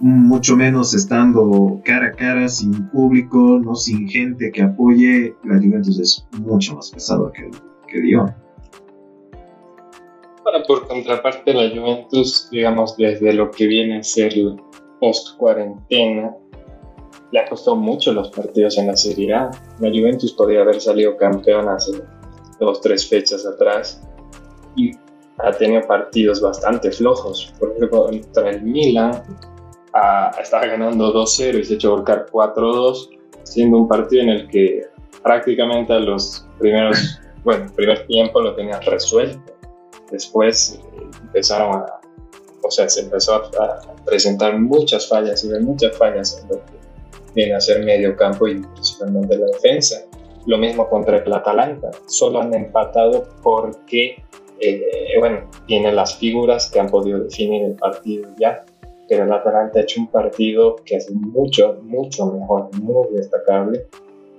mucho 0.00 0.56
menos 0.56 0.94
estando 0.94 1.80
cara 1.84 2.08
a 2.08 2.12
cara, 2.12 2.48
sin 2.48 2.88
público, 2.90 3.60
no 3.62 3.74
sin 3.74 4.08
gente 4.08 4.50
que 4.52 4.62
apoye, 4.62 5.34
la 5.44 5.56
Juventus 5.58 5.98
es 5.98 6.26
mucho 6.42 6.76
más 6.76 6.90
pesado 6.90 7.32
que, 7.32 7.50
que 7.88 8.00
Lyon. 8.00 8.43
Para 10.44 10.62
por 10.62 10.86
contraparte, 10.86 11.54
la 11.54 11.74
Juventus, 11.74 12.48
digamos, 12.50 12.96
desde 12.98 13.32
lo 13.32 13.50
que 13.50 13.66
viene 13.66 13.98
a 13.98 14.02
ser 14.02 14.34
post-cuarentena, 15.00 16.36
le 17.32 17.40
ha 17.40 17.46
costado 17.46 17.76
mucho 17.76 18.12
los 18.12 18.30
partidos 18.30 18.76
en 18.76 18.88
la 18.88 18.96
Serie 18.96 19.32
A. 19.32 19.50
La 19.80 19.88
Juventus 19.88 20.34
podría 20.34 20.60
haber 20.60 20.80
salido 20.80 21.16
campeón 21.16 21.68
hace 21.68 21.92
dos, 22.60 22.80
tres 22.82 23.08
fechas 23.08 23.46
atrás 23.46 24.06
y 24.76 24.92
ha 25.38 25.50
tenido 25.52 25.80
partidos 25.82 26.42
bastante 26.42 26.92
flojos. 26.92 27.52
Por 27.58 27.70
ejemplo, 27.70 28.04
contra 28.04 28.50
el 28.50 28.62
Milan 28.62 29.22
estaba 30.40 30.66
ganando 30.66 31.12
2-0 31.12 31.58
y 31.58 31.64
se 31.64 31.74
echó 31.74 31.92
volcar 31.92 32.26
4-2, 32.30 33.08
siendo 33.44 33.78
un 33.78 33.88
partido 33.88 34.22
en 34.24 34.28
el 34.28 34.48
que 34.48 34.82
prácticamente 35.22 35.92
a 35.94 36.00
los 36.00 36.46
primeros, 36.58 37.18
bueno, 37.44 37.72
primer 37.74 38.06
tiempo 38.06 38.42
lo 38.42 38.54
tenían 38.54 38.82
resuelto 38.82 39.53
después 40.14 40.80
eh, 40.82 41.02
empezaron 41.22 41.76
a, 41.76 42.00
o 42.62 42.70
sea, 42.70 42.88
se 42.88 43.02
empezó 43.02 43.34
a, 43.34 43.80
presentar 44.04 44.58
muchas 44.58 45.08
fallas 45.08 45.42
y 45.44 45.48
ver 45.48 45.62
muchas 45.62 45.96
fallas 45.96 46.38
en 46.42 46.48
lo 46.48 46.56
que 46.56 46.72
viene 47.34 47.54
a 47.54 47.60
ser 47.60 47.82
medio 47.84 48.14
campo 48.16 48.46
y 48.46 48.60
principalmente 48.60 49.36
la 49.38 49.46
defensa. 49.46 50.04
Lo 50.46 50.58
mismo 50.58 50.88
contra 50.88 51.16
el 51.18 51.32
Atalanta, 51.32 51.90
solo 52.06 52.42
han 52.42 52.52
empatado 52.52 53.24
porque, 53.42 54.22
eh, 54.60 55.18
bueno, 55.18 55.48
tienen 55.66 55.96
las 55.96 56.16
figuras 56.16 56.70
que 56.70 56.80
han 56.80 56.90
podido 56.90 57.20
definir 57.20 57.64
el 57.64 57.76
partido 57.76 58.28
ya, 58.38 58.64
pero 59.08 59.24
el 59.24 59.32
Atalanta 59.32 59.78
ha 59.78 59.82
hecho 59.82 60.00
un 60.00 60.08
partido 60.08 60.76
que 60.84 60.96
es 60.96 61.10
mucho, 61.10 61.78
mucho 61.82 62.26
mejor, 62.26 62.68
muy 62.78 63.08
destacable. 63.14 63.86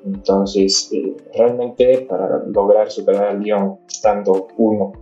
Entonces, 0.06 0.90
eh, 0.94 1.16
realmente 1.34 2.06
para 2.08 2.44
lograr 2.46 2.92
superar 2.92 3.30
al 3.30 3.40
Lyon 3.40 3.80
estando 3.88 4.48
uno 4.58 4.94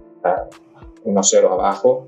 1-0 1.04 1.52
abajo. 1.52 2.08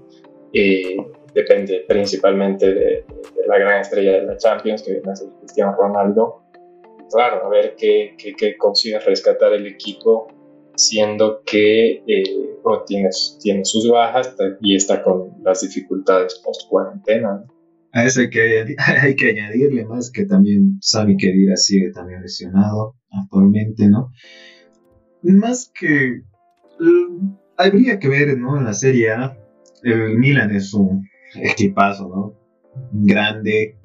Eh, 0.53 0.97
depende 1.33 1.83
principalmente 1.87 2.73
de, 2.73 3.05
la 3.47 3.59
gran 3.59 3.81
estrella 3.81 4.13
de 4.13 4.23
la 4.23 4.37
Champions, 4.37 4.81
que 4.81 4.93
viene 4.93 5.11
a 5.11 5.15
ser 5.15 5.27
Cristiano 5.39 5.75
Ronaldo. 5.77 6.41
Claro, 7.11 7.45
a 7.45 7.49
ver 7.49 7.75
qué, 7.77 8.15
qué, 8.17 8.57
consigue 8.57 8.97
rescatar 8.99 9.53
el 9.53 9.67
equipo, 9.67 10.27
siendo 10.75 11.41
que 11.45 12.03
eh, 12.07 12.23
tiene, 12.87 13.09
sus 13.63 13.89
bajas 13.89 14.35
y 14.61 14.75
está 14.75 15.03
con 15.03 15.33
las 15.43 15.61
dificultades 15.61 16.41
post-cuarentena. 16.43 17.45
A 17.91 18.05
eso 18.05 18.21
hay 18.21 18.29
que, 18.29 18.75
hay 19.01 19.15
que 19.15 19.29
añadirle 19.29 19.85
más 19.85 20.11
que 20.11 20.25
también 20.25 20.77
Sami 20.81 21.15
Khedira 21.17 21.55
sigue 21.55 21.91
también 21.91 22.21
lesionado 22.21 22.95
actualmente, 23.11 23.87
¿no? 23.87 24.11
Más 25.21 25.71
que 25.79 26.23
habría 27.57 27.99
que 27.99 28.09
ver, 28.09 28.37
¿no? 28.37 28.57
En 28.57 28.65
la 28.65 28.73
Serie 28.73 29.11
A, 29.11 29.37
el 29.83 30.17
Milan 30.17 30.51
es 30.55 30.73
un 30.73 31.07
equipazo, 31.35 32.07
¿no? 32.09 32.33
Grande, 32.91 33.77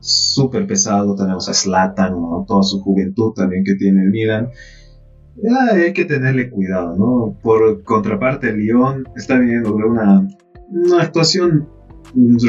súper 0.00 0.66
pesado. 0.66 1.14
Tenemos 1.14 1.48
a 1.48 1.54
Slatan, 1.54 2.12
¿no? 2.12 2.44
Toda 2.46 2.62
su 2.62 2.80
juventud 2.80 3.32
también 3.34 3.64
que 3.64 3.74
tiene 3.74 4.02
el 4.02 4.10
Milan. 4.10 4.50
hay 5.72 5.92
que 5.92 6.04
tenerle 6.04 6.50
cuidado, 6.50 6.96
¿no? 6.96 7.38
Por 7.42 7.82
contraparte, 7.82 8.50
el 8.50 8.58
Lyon 8.58 9.08
está 9.16 9.38
viniendo 9.38 9.76
de 9.76 9.84
una, 9.84 10.26
una 10.68 11.02
actuación 11.02 11.68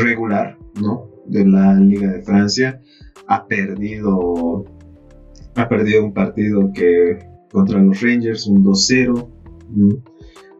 regular, 0.01 0.57
¿no? 0.81 1.09
De 1.25 1.45
la 1.45 1.73
Liga 1.75 2.11
de 2.11 2.21
Francia. 2.21 2.81
Ha 3.27 3.47
perdido, 3.47 4.65
ha 5.55 5.67
perdido 5.67 6.05
un 6.05 6.13
partido 6.13 6.71
que 6.73 7.19
contra 7.51 7.79
los 7.79 8.01
Rangers, 8.01 8.47
un 8.47 8.63
2-0 8.63 9.29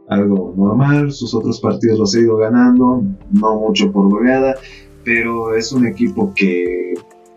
algo 0.07 0.53
normal, 0.55 1.11
sus 1.11 1.33
otros 1.33 1.59
partidos 1.59 1.99
los 1.99 2.15
ha 2.15 2.19
ido 2.19 2.37
ganando, 2.37 3.03
no 3.31 3.59
mucho 3.59 3.91
por 3.91 4.09
goleada, 4.09 4.55
pero 5.03 5.55
es 5.55 5.71
un 5.71 5.85
equipo 5.85 6.33
que 6.33 6.93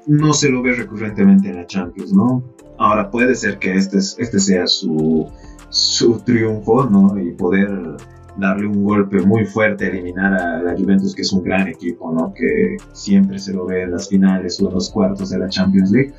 no 0.06 0.32
se 0.32 0.48
lo 0.48 0.62
ve 0.62 0.72
recurrentemente 0.72 1.48
en 1.48 1.56
la 1.56 1.66
Champions, 1.66 2.12
¿no? 2.12 2.42
Ahora 2.78 3.10
puede 3.10 3.34
ser 3.34 3.58
que 3.58 3.74
este, 3.74 3.98
este 3.98 4.38
sea 4.38 4.66
su, 4.66 5.28
su 5.68 6.18
triunfo, 6.20 6.84
¿no? 6.84 7.18
Y 7.18 7.32
poder 7.32 7.96
darle 8.36 8.66
un 8.66 8.82
golpe 8.84 9.20
muy 9.20 9.44
fuerte, 9.44 9.88
eliminar 9.88 10.32
a 10.34 10.62
la 10.62 10.76
Juventus, 10.76 11.14
que 11.14 11.22
es 11.22 11.32
un 11.32 11.42
gran 11.42 11.68
equipo, 11.68 12.12
¿no? 12.12 12.32
Que 12.34 12.76
siempre 12.92 13.38
se 13.38 13.52
lo 13.52 13.66
ve 13.66 13.82
en 13.82 13.92
las 13.92 14.08
finales 14.08 14.60
o 14.60 14.68
en 14.68 14.74
los 14.74 14.90
cuartos 14.90 15.30
de 15.30 15.38
la 15.38 15.48
Champions 15.48 15.90
League. 15.90 16.12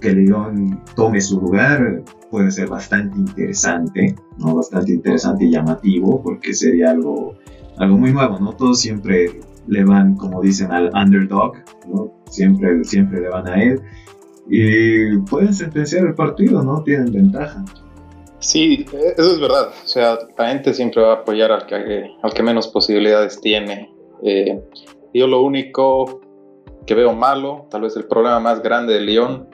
Que 0.00 0.12
León 0.12 0.82
tome 0.94 1.20
su 1.20 1.40
lugar, 1.40 2.02
puede 2.30 2.50
ser 2.50 2.68
bastante 2.68 3.16
interesante, 3.16 4.14
¿no? 4.38 4.54
Bastante 4.54 4.92
interesante 4.92 5.44
y 5.44 5.50
llamativo, 5.50 6.22
porque 6.22 6.54
sería 6.54 6.90
algo, 6.90 7.34
algo 7.78 7.96
muy 7.96 8.12
nuevo, 8.12 8.38
¿no? 8.38 8.52
Todos 8.52 8.80
siempre 8.80 9.40
le 9.66 9.84
van, 9.84 10.16
como 10.16 10.40
dicen, 10.40 10.72
al 10.72 10.90
underdog, 10.94 11.54
¿no? 11.86 12.12
Siempre, 12.30 12.84
siempre 12.84 13.20
le 13.20 13.28
van 13.28 13.48
a 13.48 13.62
él. 13.62 13.80
Y 14.48 15.18
pueden 15.18 15.52
sentenciar 15.52 16.06
el 16.06 16.14
partido, 16.14 16.62
¿no? 16.62 16.82
Tienen 16.82 17.12
ventaja. 17.12 17.64
Sí, 18.40 18.86
eso 19.16 19.32
es 19.32 19.40
verdad. 19.40 19.68
O 19.84 19.88
sea, 19.88 20.18
la 20.38 20.48
gente 20.48 20.72
siempre 20.72 21.02
va 21.02 21.10
a 21.10 21.16
apoyar 21.16 21.52
al 21.52 21.66
que, 21.66 22.10
al 22.22 22.32
que 22.32 22.42
menos 22.42 22.68
posibilidades 22.68 23.40
tiene. 23.40 23.92
Eh, 24.22 24.60
yo 25.12 25.26
lo 25.26 25.42
único 25.42 26.20
que 26.86 26.94
veo 26.94 27.12
malo, 27.12 27.66
tal 27.70 27.82
vez 27.82 27.96
el 27.96 28.04
problema 28.04 28.40
más 28.40 28.62
grande 28.62 28.94
de 28.94 29.00
León, 29.00 29.48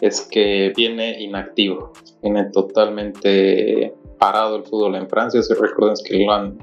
es 0.00 0.20
que 0.22 0.72
viene 0.76 1.22
inactivo, 1.22 1.92
viene 2.22 2.44
totalmente 2.52 3.94
parado 4.18 4.56
el 4.56 4.64
fútbol 4.64 4.96
en 4.96 5.08
Francia. 5.08 5.42
Si 5.42 5.54
recuerdan 5.54 5.96
que 6.04 6.18
lo 6.24 6.32
han, 6.32 6.58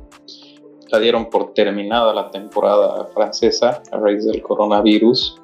la 0.90 1.00
dieron 1.00 1.30
por 1.30 1.54
terminada 1.54 2.14
la 2.14 2.30
temporada 2.30 3.06
francesa 3.14 3.82
a 3.92 3.98
raíz 3.98 4.26
del 4.26 4.42
coronavirus. 4.42 5.40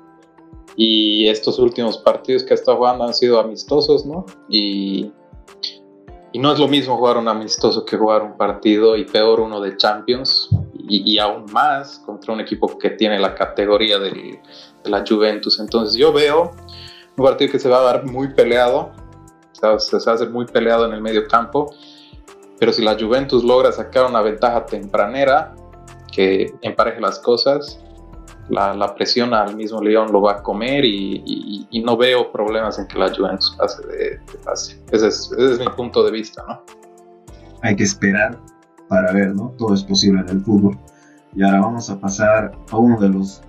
Y 0.76 1.28
estos 1.28 1.60
últimos 1.60 1.98
partidos 1.98 2.44
que 2.44 2.54
ha 2.54 2.56
estado 2.56 2.78
jugando 2.78 3.04
han 3.04 3.14
sido 3.14 3.40
amistosos, 3.40 4.06
¿no? 4.06 4.26
Y, 4.48 5.12
y 6.32 6.40
no 6.40 6.54
es 6.54 6.60
lo 6.60 6.68
mismo 6.68 6.96
jugar 6.96 7.18
un 7.18 7.28
amistoso 7.28 7.84
que 7.86 7.98
jugar 7.98 8.22
un 8.22 8.38
partido 8.38 8.96
y 8.96 9.04
peor 9.04 9.40
uno 9.40 9.60
de 9.60 9.76
Champions. 9.76 10.50
Y, 10.88 11.12
y 11.12 11.20
aún 11.20 11.46
más 11.52 12.00
contra 12.00 12.34
un 12.34 12.40
equipo 12.40 12.78
que 12.78 12.92
tiene 12.92 13.20
la 13.20 13.36
categoría 13.36 14.00
de 14.00 14.40
la 14.86 15.04
Juventus. 15.06 15.60
Entonces 15.60 15.96
yo 15.96 16.14
veo 16.14 16.52
un 17.20 17.26
partido 17.26 17.52
que 17.52 17.60
se 17.60 17.70
va 17.70 17.80
a 17.80 17.84
dar 17.84 18.06
muy 18.06 18.34
peleado, 18.34 18.92
se 19.52 19.68
va 19.68 19.74
a 19.74 20.14
hacer 20.14 20.30
muy 20.30 20.46
peleado 20.46 20.86
en 20.86 20.94
el 20.94 21.02
medio 21.02 21.28
campo, 21.28 21.74
pero 22.60 22.72
si 22.72 22.84
la 22.84 22.98
Juventus 23.00 23.44
logra 23.44 23.72
sacar 23.72 24.06
una 24.06 24.22
ventaja 24.22 24.66
tempranera 24.66 25.56
que 26.12 26.54
empareje 26.62 27.00
las 27.00 27.20
cosas, 27.20 27.80
la, 28.50 28.96
presión 28.96 29.34
al 29.34 29.56
mismo 29.56 29.82
León 29.82 30.12
lo 30.12 30.22
va 30.22 30.34
a 30.34 30.44
comer 30.44 30.84
y, 30.84 31.68
no 31.84 31.96
veo 31.96 32.32
problemas 32.32 32.80
en 32.80 32.88
que 32.88 32.98
la 32.98 33.14
Juventus 33.14 33.56
pase 33.58 33.88
de, 33.88 34.20
pase. 34.44 34.82
Ese 34.92 35.08
es, 35.08 35.32
ese 35.38 35.54
es 35.54 35.60
mi 35.60 35.68
punto 35.70 36.04
de 36.04 36.12
vista, 36.12 36.44
¿no? 36.48 36.62
Hay 37.62 37.76
que 37.76 37.84
esperar 37.84 38.38
para 38.88 39.12
ver, 39.14 39.36
¿no? 39.36 39.54
Todo 39.58 39.74
es 39.74 39.84
posible 39.84 40.22
en 40.22 40.30
el 40.30 40.42
fútbol. 40.42 40.78
Y 41.36 41.44
ahora 41.44 41.62
vamos 41.62 41.90
a 41.90 42.00
pasar 42.00 42.52
a 42.72 42.78
uno 42.78 43.00
de 43.00 43.10
los 43.10 43.42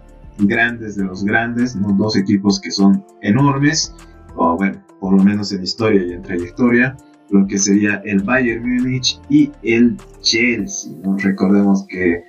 grandes 0.47 0.97
de 0.97 1.05
los 1.05 1.25
grandes, 1.25 1.77
¿no? 1.77 1.93
dos 1.93 2.17
equipos 2.17 2.61
que 2.61 2.71
son 2.71 3.05
enormes, 3.23 3.95
o 4.37 4.57
bueno, 4.57 4.83
por 5.01 5.17
lo 5.17 5.23
menos 5.23 5.53
en 5.53 5.63
historia 5.63 6.05
y 6.05 6.13
en 6.13 6.23
trayectoria, 6.23 6.97
lo 7.31 7.47
que 7.47 7.59
sería 7.59 8.03
el 8.05 8.23
Bayern 8.23 8.69
Múnich 8.69 9.21
y 9.29 9.51
el 9.63 9.97
Chelsea. 10.21 10.93
¿no? 11.03 11.17
Recordemos 11.17 11.87
que 11.89 12.25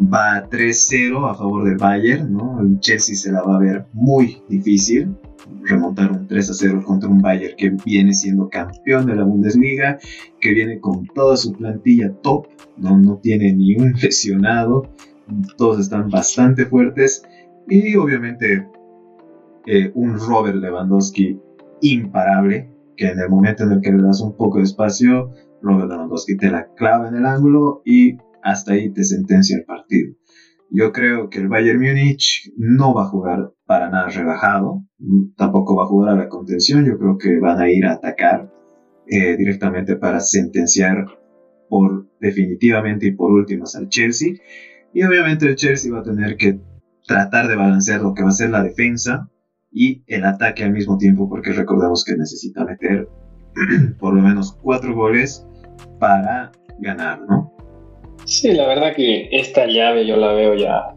va 0.00 0.48
3-0 0.48 1.30
a 1.30 1.34
favor 1.34 1.64
del 1.64 1.76
Bayern, 1.76 2.32
¿no? 2.32 2.60
el 2.60 2.80
Chelsea 2.80 3.14
se 3.14 3.32
la 3.32 3.42
va 3.42 3.56
a 3.56 3.60
ver 3.60 3.86
muy 3.92 4.42
difícil 4.48 5.14
remontar 5.62 6.12
un 6.12 6.28
3-0 6.28 6.84
contra 6.84 7.08
un 7.08 7.18
Bayern 7.18 7.56
que 7.56 7.70
viene 7.84 8.14
siendo 8.14 8.48
campeón 8.48 9.06
de 9.06 9.16
la 9.16 9.24
Bundesliga, 9.24 9.98
que 10.40 10.52
viene 10.52 10.80
con 10.80 11.06
toda 11.06 11.36
su 11.36 11.52
plantilla 11.52 12.12
top, 12.22 12.46
no, 12.76 12.98
no 12.98 13.16
tiene 13.16 13.52
ni 13.52 13.76
un 13.76 13.92
lesionado, 14.02 14.90
todos 15.56 15.80
están 15.80 16.08
bastante 16.08 16.66
fuertes 16.66 17.22
y 17.68 17.96
obviamente 17.96 18.68
eh, 19.66 19.90
un 19.94 20.18
Robert 20.18 20.56
Lewandowski 20.56 21.38
imparable, 21.82 22.70
que 22.96 23.08
en 23.08 23.18
el 23.18 23.28
momento 23.28 23.64
en 23.64 23.72
el 23.72 23.80
que 23.80 23.92
le 23.92 24.02
das 24.02 24.20
un 24.20 24.36
poco 24.36 24.58
de 24.58 24.64
espacio, 24.64 25.32
Robert 25.62 25.90
Lewandowski 25.90 26.36
te 26.36 26.50
la 26.50 26.68
clava 26.74 27.08
en 27.08 27.16
el 27.16 27.26
ángulo 27.26 27.82
y 27.84 28.18
hasta 28.42 28.72
ahí 28.72 28.90
te 28.90 29.04
sentencia 29.04 29.56
el 29.56 29.64
partido. 29.64 30.14
Yo 30.70 30.92
creo 30.92 31.28
que 31.30 31.40
el 31.40 31.48
Bayern 31.48 31.80
Múnich 31.80 32.52
no 32.56 32.94
va 32.94 33.02
a 33.02 33.08
jugar 33.08 33.52
para 33.66 33.90
nada 33.90 34.08
relajado, 34.08 34.84
tampoco 35.36 35.76
va 35.76 35.84
a 35.84 35.88
jugar 35.88 36.14
a 36.14 36.16
la 36.16 36.28
contención, 36.28 36.86
yo 36.86 36.96
creo 36.96 37.18
que 37.18 37.40
van 37.40 37.60
a 37.60 37.70
ir 37.70 37.84
a 37.86 37.94
atacar 37.94 38.52
eh, 39.06 39.36
directamente 39.36 39.96
para 39.96 40.20
sentenciar 40.20 41.06
por 41.68 42.08
definitivamente 42.20 43.06
y 43.06 43.12
por 43.12 43.32
últimas 43.32 43.74
al 43.74 43.88
Chelsea. 43.88 44.34
Y 44.92 45.02
obviamente 45.02 45.46
el 45.46 45.56
Chelsea 45.56 45.92
va 45.92 46.00
a 46.00 46.02
tener 46.02 46.36
que 46.36 46.58
tratar 47.06 47.48
de 47.48 47.56
balancear 47.56 48.00
lo 48.00 48.14
que 48.14 48.22
va 48.22 48.30
a 48.30 48.32
ser 48.32 48.50
la 48.50 48.62
defensa 48.62 49.28
y 49.72 50.02
el 50.06 50.24
ataque 50.24 50.64
al 50.64 50.72
mismo 50.72 50.98
tiempo, 50.98 51.28
porque 51.28 51.52
recordemos 51.52 52.04
que 52.04 52.16
necesita 52.16 52.64
meter 52.64 53.08
por 53.98 54.14
lo 54.14 54.22
menos 54.22 54.52
cuatro 54.62 54.94
goles 54.94 55.46
para 55.98 56.50
ganar, 56.80 57.20
¿no? 57.28 57.52
Sí, 58.24 58.52
la 58.52 58.66
verdad 58.66 58.94
que 58.94 59.28
esta 59.32 59.66
llave 59.66 60.06
yo 60.06 60.16
la 60.16 60.32
veo 60.32 60.54
ya 60.54 60.94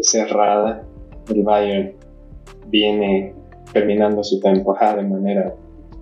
cerrada. 0.00 0.84
El 1.28 1.42
Bayern 1.42 1.92
viene 2.68 3.34
terminando 3.72 4.24
su 4.24 4.40
temporada 4.40 4.96
de 4.96 5.08
manera 5.08 5.54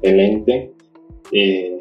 excelente. 0.02 0.72
Eh, 1.32 1.78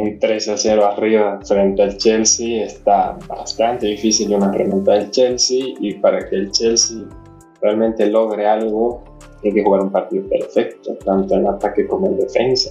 un 0.00 0.18
3 0.18 0.48
a 0.48 0.56
0 0.56 0.86
arriba 0.86 1.40
frente 1.44 1.82
al 1.82 1.96
Chelsea 1.96 2.64
está 2.64 3.18
bastante 3.28 3.86
difícil 3.86 4.34
una 4.34 4.50
remontada 4.52 4.98
del 4.98 5.10
Chelsea 5.10 5.74
y 5.80 5.94
para 5.94 6.28
que 6.28 6.36
el 6.36 6.50
Chelsea 6.50 7.04
realmente 7.60 8.06
logre 8.06 8.46
algo 8.46 9.02
tiene 9.40 9.56
que 9.56 9.64
jugar 9.64 9.82
un 9.82 9.90
partido 9.90 10.28
perfecto, 10.28 10.94
tanto 11.04 11.34
en 11.34 11.48
ataque 11.48 11.86
como 11.86 12.06
en 12.06 12.18
defensa. 12.18 12.70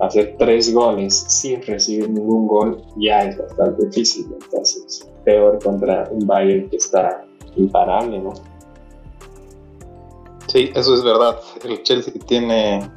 Hacer 0.00 0.36
tres 0.38 0.72
goles 0.72 1.14
sin 1.28 1.62
recibir 1.62 2.08
ningún 2.08 2.46
gol 2.46 2.82
ya 2.96 3.24
es 3.24 3.38
bastante 3.38 3.86
difícil, 3.86 4.26
entonces 4.40 5.08
peor 5.24 5.62
contra 5.62 6.08
un 6.10 6.26
Bayern 6.26 6.68
que 6.70 6.76
está 6.76 7.24
imparable, 7.56 8.18
¿no? 8.18 8.32
Sí, 10.48 10.70
eso 10.74 10.94
es 10.94 11.02
verdad. 11.02 11.40
El 11.64 11.82
Chelsea 11.82 12.14
tiene, 12.26 12.90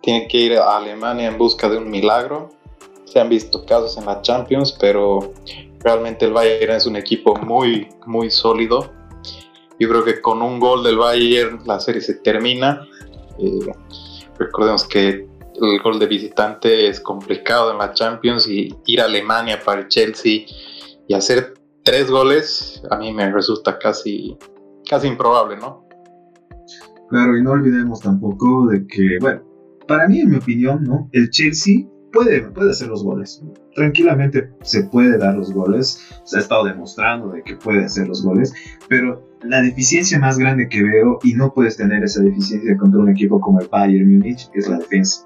tiene 0.00 0.28
que 0.28 0.38
ir 0.38 0.58
a 0.58 0.76
Alemania 0.76 1.28
en 1.28 1.38
busca 1.38 1.68
de 1.68 1.78
un 1.78 1.88
milagro. 1.90 2.50
Se 3.04 3.20
han 3.20 3.28
visto 3.28 3.64
casos 3.66 3.96
en 3.98 4.06
la 4.06 4.22
Champions, 4.22 4.76
pero 4.78 5.32
realmente 5.80 6.26
el 6.26 6.32
Bayern 6.32 6.74
es 6.74 6.86
un 6.86 6.96
equipo 6.96 7.34
muy, 7.36 7.88
muy 8.06 8.30
sólido 8.30 8.90
yo 9.82 9.88
creo 9.88 10.04
que 10.04 10.20
con 10.20 10.42
un 10.42 10.60
gol 10.60 10.84
del 10.84 10.96
Bayern 10.96 11.58
la 11.66 11.80
serie 11.80 12.00
se 12.00 12.14
termina. 12.14 12.86
Eh, 13.40 13.72
recordemos 14.38 14.86
que 14.86 15.26
el 15.60 15.82
gol 15.82 15.98
de 15.98 16.06
visitante 16.06 16.86
es 16.86 17.00
complicado 17.00 17.72
en 17.72 17.78
la 17.78 17.92
Champions 17.92 18.46
y 18.46 18.72
ir 18.86 19.00
a 19.00 19.06
Alemania 19.06 19.60
para 19.64 19.80
el 19.80 19.88
Chelsea 19.88 20.46
y 21.08 21.14
hacer 21.14 21.54
tres 21.82 22.08
goles 22.12 22.80
a 22.90 22.96
mí 22.96 23.12
me 23.12 23.28
resulta 23.32 23.76
casi, 23.76 24.38
casi 24.88 25.08
improbable, 25.08 25.56
¿no? 25.56 25.84
Claro, 27.08 27.36
y 27.36 27.42
no 27.42 27.50
olvidemos 27.50 28.00
tampoco 28.02 28.68
de 28.68 28.86
que, 28.86 29.18
bueno, 29.20 29.42
para 29.88 30.06
mí, 30.06 30.20
en 30.20 30.30
mi 30.30 30.36
opinión, 30.36 30.84
¿no? 30.84 31.08
El 31.10 31.28
Chelsea 31.30 31.86
puede, 32.12 32.42
puede 32.42 32.70
hacer 32.70 32.88
los 32.88 33.02
goles. 33.02 33.42
Tranquilamente 33.74 34.50
se 34.62 34.84
puede 34.84 35.18
dar 35.18 35.34
los 35.34 35.52
goles. 35.52 36.00
Se 36.24 36.36
ha 36.36 36.40
estado 36.40 36.64
demostrando 36.64 37.30
de 37.30 37.42
que 37.42 37.56
puede 37.56 37.84
hacer 37.84 38.08
los 38.08 38.22
goles. 38.22 38.52
Pero 38.88 39.26
la 39.42 39.62
deficiencia 39.62 40.18
más 40.18 40.38
grande 40.38 40.68
que 40.68 40.82
veo, 40.82 41.18
y 41.22 41.34
no 41.34 41.52
puedes 41.52 41.76
tener 41.76 42.04
esa 42.04 42.22
deficiencia 42.22 42.76
contra 42.76 43.00
un 43.00 43.08
equipo 43.08 43.40
como 43.40 43.60
el 43.60 43.68
Bayern 43.68 44.10
Múnich, 44.10 44.48
es 44.54 44.68
la 44.68 44.78
defensa. 44.78 45.24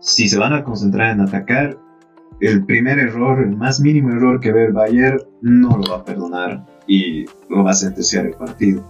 Si 0.00 0.28
se 0.28 0.38
van 0.38 0.52
a 0.52 0.64
concentrar 0.64 1.12
en 1.12 1.20
atacar, 1.20 1.78
el 2.40 2.64
primer 2.64 2.98
error, 2.98 3.42
el 3.42 3.56
más 3.56 3.80
mínimo 3.80 4.10
error 4.10 4.38
que 4.40 4.52
ve 4.52 4.66
el 4.66 4.72
Bayern, 4.72 5.18
no 5.40 5.76
lo 5.76 5.90
va 5.90 5.96
a 5.98 6.04
perdonar 6.04 6.64
y 6.86 7.24
lo 7.48 7.64
va 7.64 7.70
a 7.70 7.74
sentenciar 7.74 8.26
el 8.26 8.34
partido. 8.34 8.84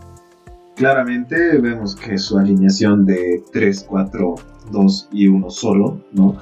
Claramente 0.77 1.59
vemos 1.59 1.97
que 1.97 2.19
su 2.19 2.39
alineación 2.39 3.05
de 3.05 3.43
3, 3.53 3.87
4, 3.89 4.35
2 4.71 5.09
y 5.13 5.27
1 5.27 5.51
solo, 5.51 6.05
¿no? 6.13 6.37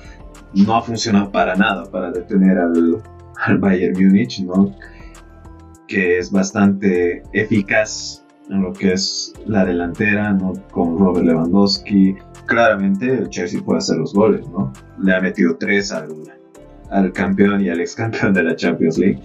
No 0.65 0.77
ha 0.77 0.83
funcionado 0.83 1.31
para 1.31 1.55
nada 1.57 1.85
para 1.91 2.11
detener 2.11 2.59
al, 2.59 3.03
Bayern 3.59 3.95
Múnich, 4.03 4.41
¿no? 4.41 4.75
que 5.87 6.19
es 6.19 6.31
bastante 6.31 7.23
eficaz 7.33 8.25
en 8.49 8.63
lo 8.63 8.73
que 8.73 8.93
es 8.93 9.35
la 9.45 9.65
delantera, 9.65 10.33
¿no? 10.33 10.55
con 10.71 10.99
Robert 10.99 11.27
Lewandowski. 11.27 12.17
Claramente 12.47 13.13
el 13.13 13.29
Chelsea 13.29 13.61
puede 13.63 13.79
hacer 13.79 13.97
los 13.99 14.15
goles, 14.15 14.49
¿no? 14.49 14.73
Le 15.01 15.15
ha 15.15 15.21
metido 15.21 15.57
tres 15.57 15.93
al, 15.93 16.09
al 16.91 17.13
campeón 17.13 17.61
y 17.61 17.69
al 17.69 17.81
ex 17.81 17.95
campeón 17.97 18.33
de 18.33 18.45
la 18.45 18.57
Champions 18.57 18.99
League, 18.99 19.21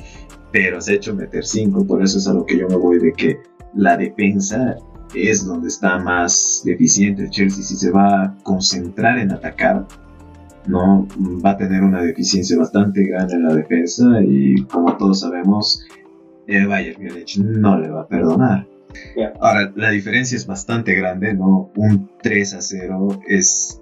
pero 0.52 0.80
ha 0.80 0.92
hecho 0.92 1.16
meter 1.16 1.46
cinco, 1.46 1.86
por 1.86 2.04
eso 2.04 2.18
es 2.18 2.28
a 2.28 2.34
lo 2.34 2.46
que 2.46 2.58
yo 2.58 2.68
me 2.68 2.76
voy 2.76 3.00
de 3.00 3.14
que 3.14 3.38
la 3.76 3.96
defensa 3.96 4.76
es 5.14 5.46
donde 5.46 5.68
está 5.68 6.00
más 6.00 6.62
deficiente 6.66 7.24
el 7.24 7.30
Chelsea. 7.30 7.64
Si 7.64 7.76
se 7.76 7.92
va 7.92 8.24
a 8.24 8.38
concentrar 8.44 9.20
en 9.20 9.32
atacar, 9.32 9.86
no 10.68 11.08
va 11.44 11.52
a 11.52 11.58
tener 11.58 11.84
una 11.84 12.02
deficiencia 12.02 12.58
bastante 12.58 13.04
grande 13.04 13.36
en 13.36 13.44
la 13.44 13.56
defensa 13.56 14.22
y 14.24 14.64
como 14.64 14.96
todos 14.98 15.22
sabemos 15.22 15.86
el 16.48 16.68
Bayern 16.68 17.04
Múnich 17.04 17.38
no 17.38 17.80
le 17.80 17.90
va 17.90 18.02
a 18.02 18.08
perdonar. 18.08 18.68
Ahora, 19.40 19.72
la 19.76 19.90
diferencia 19.90 20.36
es 20.36 20.46
bastante 20.46 20.94
grande, 20.96 21.34
¿no? 21.34 21.72
Un 21.76 22.10
3 22.22 22.54
a 22.56 22.62
0 22.62 23.22
es 23.28 23.82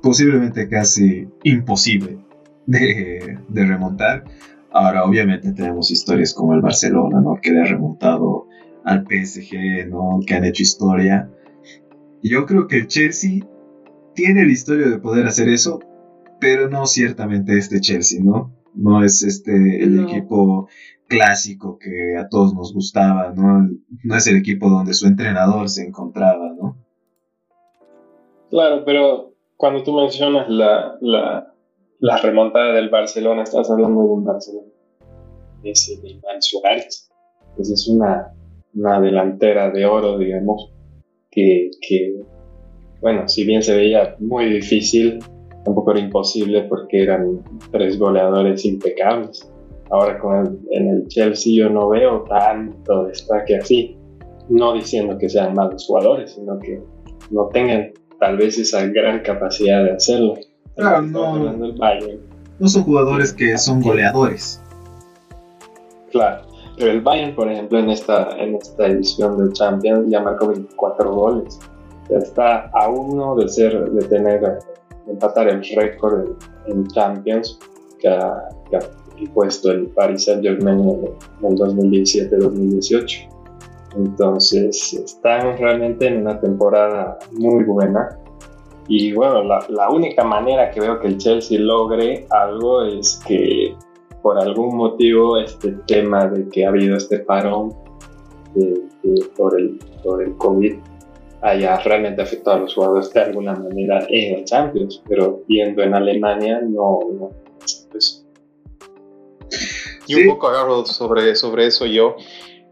posiblemente 0.00 0.68
casi 0.68 1.28
imposible 1.42 2.18
de, 2.66 3.38
de, 3.48 3.66
remontar. 3.66 4.24
Ahora, 4.70 5.04
obviamente 5.04 5.52
tenemos 5.52 5.90
historias 5.90 6.34
como 6.34 6.54
el 6.54 6.60
Barcelona, 6.60 7.20
¿no? 7.20 7.38
Que 7.42 7.50
le 7.50 7.62
ha 7.62 7.64
remontado 7.64 8.46
al 8.84 9.04
PSG, 9.04 9.88
¿no? 9.88 10.20
Que 10.24 10.34
han 10.34 10.44
hecho 10.44 10.62
historia. 10.62 11.28
Yo 12.22 12.46
creo 12.46 12.68
que 12.68 12.76
el 12.76 12.86
Chelsea 12.86 13.44
tiene 14.14 14.44
la 14.44 14.52
historia 14.52 14.88
de 14.88 14.98
poder 14.98 15.26
hacer 15.26 15.48
eso, 15.48 15.80
pero 16.40 16.68
no 16.68 16.86
ciertamente 16.86 17.56
este 17.56 17.80
Chelsea, 17.80 18.20
¿no? 18.22 18.52
No 18.74 19.04
es 19.04 19.22
este 19.22 19.82
el 19.82 20.00
equipo 20.00 20.68
clásico 21.06 21.78
que 21.78 22.16
a 22.16 22.28
todos 22.28 22.54
nos 22.54 22.72
gustaba, 22.72 23.32
¿no? 23.34 23.68
No 24.02 24.16
es 24.16 24.26
el 24.26 24.36
equipo 24.36 24.68
donde 24.68 24.94
su 24.94 25.06
entrenador 25.06 25.68
se 25.68 25.86
encontraba, 25.86 26.52
¿no? 26.54 26.76
Claro, 28.50 28.82
pero 28.84 29.32
cuando 29.56 29.82
tú 29.82 29.94
mencionas 29.94 30.48
la, 30.48 30.98
la, 31.00 32.16
remontada 32.18 32.72
del 32.72 32.90
Barcelona, 32.90 33.42
estás 33.44 33.70
hablando 33.70 34.02
de 34.02 34.08
un 34.08 34.24
Barcelona. 34.24 34.68
Ese 35.62 36.00
de 36.00 36.10
Iván 36.10 36.40
Suárez. 36.42 37.10
Esa 37.58 37.74
es 37.74 37.88
una, 37.88 38.34
una 38.74 39.00
delantera 39.00 39.70
de 39.70 39.86
oro, 39.86 40.18
digamos, 40.18 40.72
que, 41.30 41.70
que 41.80 42.22
bueno, 43.02 43.28
si 43.28 43.44
bien 43.44 43.62
se 43.62 43.76
veía 43.76 44.16
muy 44.20 44.46
difícil, 44.46 45.18
tampoco 45.64 45.90
era 45.90 46.00
imposible 46.00 46.62
porque 46.62 47.02
eran 47.02 47.42
tres 47.72 47.98
goleadores 47.98 48.64
impecables. 48.64 49.50
Ahora 49.90 50.18
con 50.18 50.60
en 50.70 50.88
el 50.88 51.08
Chelsea 51.08 51.52
yo 51.54 51.68
no 51.68 51.88
veo 51.88 52.22
tanto 52.22 53.04
destaque 53.04 53.56
así, 53.56 53.96
no 54.48 54.72
diciendo 54.72 55.18
que 55.18 55.28
sean 55.28 55.54
malos 55.54 55.84
jugadores, 55.86 56.32
sino 56.32 56.58
que 56.60 56.80
no 57.30 57.48
tengan 57.48 57.92
tal 58.20 58.36
vez 58.36 58.56
esa 58.56 58.86
gran 58.86 59.20
capacidad 59.20 59.84
de 59.84 59.90
hacerlo. 59.90 60.34
Claro, 60.76 61.02
no, 61.02 61.52
no 62.62 62.68
son 62.68 62.84
jugadores 62.84 63.32
que 63.32 63.58
son 63.58 63.82
goleadores. 63.82 64.62
Claro, 66.12 66.42
Pero 66.78 66.92
el 66.92 67.00
Bayern, 67.00 67.34
por 67.34 67.50
ejemplo, 67.50 67.78
en 67.78 67.90
esta, 67.90 68.36
en 68.38 68.54
esta 68.54 68.86
edición 68.86 69.36
del 69.38 69.52
Champions 69.52 70.08
ya 70.08 70.20
marcó 70.20 70.48
24 70.48 71.12
goles. 71.12 71.58
Está 72.18 72.70
a 72.72 72.88
uno 72.88 73.36
de 73.36 73.48
ser, 73.48 73.90
de 73.90 74.06
tener, 74.06 74.40
de 74.40 75.12
empatar 75.12 75.48
el 75.48 75.64
récord 75.76 76.30
en, 76.66 76.86
Champions 76.88 77.58
que 78.00 78.08
ha, 78.08 78.48
puesto 79.34 79.70
el 79.70 79.86
Paris 79.88 80.24
Saint 80.24 80.42
Germain 80.42 80.80
en 80.80 81.46
el 81.46 81.56
2017-2018. 81.56 83.28
Entonces 83.96 84.94
están 84.94 85.56
realmente 85.58 86.08
en 86.08 86.22
una 86.22 86.40
temporada 86.40 87.18
muy 87.32 87.62
buena. 87.64 88.18
Y 88.88 89.12
bueno, 89.12 89.44
la, 89.44 89.64
la, 89.68 89.90
única 89.90 90.24
manera 90.24 90.70
que 90.70 90.80
veo 90.80 90.98
que 90.98 91.06
el 91.06 91.18
Chelsea 91.18 91.60
logre 91.60 92.26
algo 92.30 92.82
es 92.82 93.22
que 93.26 93.76
por 94.22 94.38
algún 94.38 94.76
motivo 94.76 95.36
este 95.36 95.72
tema 95.86 96.26
de 96.26 96.48
que 96.48 96.64
ha 96.64 96.70
habido 96.70 96.96
este 96.96 97.18
parón 97.20 97.74
por, 99.36 99.58
el, 99.58 99.78
por 100.02 100.22
el 100.22 100.36
COVID 100.36 100.74
haya 101.42 101.76
realmente 101.78 102.22
afectado 102.22 102.56
a 102.56 102.60
los 102.60 102.74
jugadores 102.74 103.12
de 103.12 103.20
alguna 103.20 103.54
manera 103.54 104.06
en 104.08 104.38
el 104.38 104.44
Champions, 104.44 105.02
pero 105.08 105.42
viendo 105.48 105.82
en 105.82 105.94
Alemania 105.94 106.60
no, 106.62 107.00
pues. 107.90 108.24
Y 110.06 110.14
un 110.14 110.28
poco 110.28 110.48
agarro 110.48 110.84
sobre, 110.86 111.34
sobre 111.34 111.66
eso 111.66 111.86
yo. 111.86 112.16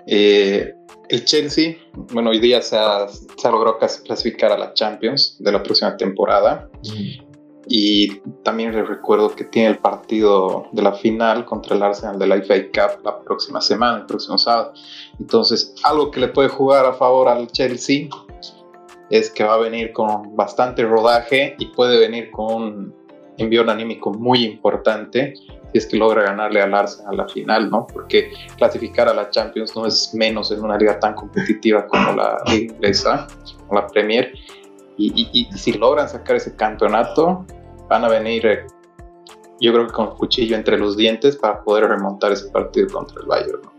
Eh, 0.07 0.73
el 1.09 1.25
Chelsea, 1.25 1.77
bueno, 2.13 2.31
hoy 2.31 2.39
día 2.39 2.63
se 2.63 2.77
ha, 2.77 3.09
se 3.09 3.51
logrado 3.51 3.79
clasificar 3.79 4.53
a 4.53 4.59
la 4.59 4.73
Champions 4.75 5.37
de 5.41 5.53
la 5.53 5.63
próxima 5.63 5.97
temporada. 5.97 6.69
Y 7.67 8.21
también 8.43 8.75
les 8.75 8.89
recuerdo 8.89 9.35
que 9.35 9.45
tiene 9.45 9.69
el 9.69 9.79
partido 9.79 10.67
de 10.73 10.83
la 10.83 10.93
final 10.93 11.45
contra 11.45 11.77
el 11.77 11.83
Arsenal 11.83 12.19
de 12.19 12.27
la 12.27 12.37
FA 12.43 12.55
Cup 12.73 13.05
la 13.05 13.21
próxima 13.21 13.61
semana, 13.61 13.99
el 13.99 14.07
próximo 14.07 14.39
sábado. 14.39 14.73
Entonces, 15.19 15.75
algo 15.85 16.11
que 16.11 16.21
le 16.21 16.29
puede 16.29 16.49
jugar 16.49 16.87
a 16.87 16.93
favor 16.93 17.29
al 17.29 17.49
Chelsea 17.49 18.09
es 19.11 19.31
que 19.31 19.45
va 19.45 19.55
a 19.55 19.59
venir 19.59 19.93
con 19.93 20.35
bastante 20.37 20.85
rodaje 20.85 21.57
y 21.59 21.67
puede 21.67 21.99
venir 21.99 22.31
con 22.31 22.63
un 22.63 22.95
envío 23.37 23.69
anímico 23.69 24.13
muy 24.13 24.45
importante 24.45 25.35
si 25.73 25.79
es 25.79 25.87
que 25.87 25.97
logra 25.97 26.23
ganarle 26.23 26.61
al 26.61 26.75
Arsenal 26.75 27.15
a 27.15 27.17
la 27.17 27.29
final, 27.29 27.71
¿no? 27.71 27.87
Porque 27.87 28.33
clasificar 28.57 29.09
a 29.09 29.15
la 29.15 29.31
Champions 29.31 29.75
no 29.77 29.87
es 29.87 30.13
menos 30.15 30.51
en 30.51 30.65
una 30.65 30.77
liga 30.77 30.99
tan 30.99 31.15
competitiva 31.15 31.87
como 31.87 32.13
la 32.13 32.43
inglesa, 32.53 33.29
la 33.71 33.87
Premier. 33.87 34.33
Y, 34.97 35.49
si 35.57 35.73
logran 35.73 36.09
sacar 36.09 36.37
ese 36.37 36.55
campeonato, 36.57 37.47
van 37.89 38.05
a 38.05 38.09
venir, 38.09 38.47
eh, 38.47 38.67
yo 39.61 39.73
creo 39.73 39.87
que 39.87 39.93
con 39.93 40.15
cuchillo 40.17 40.57
entre 40.57 40.77
los 40.77 40.97
dientes 40.97 41.37
para 41.37 41.63
poder 41.63 41.89
remontar 41.89 42.33
ese 42.33 42.51
partido 42.51 42.89
contra 42.89 43.21
el 43.23 43.27
Bayern, 43.27 43.63
¿no? 43.63 43.70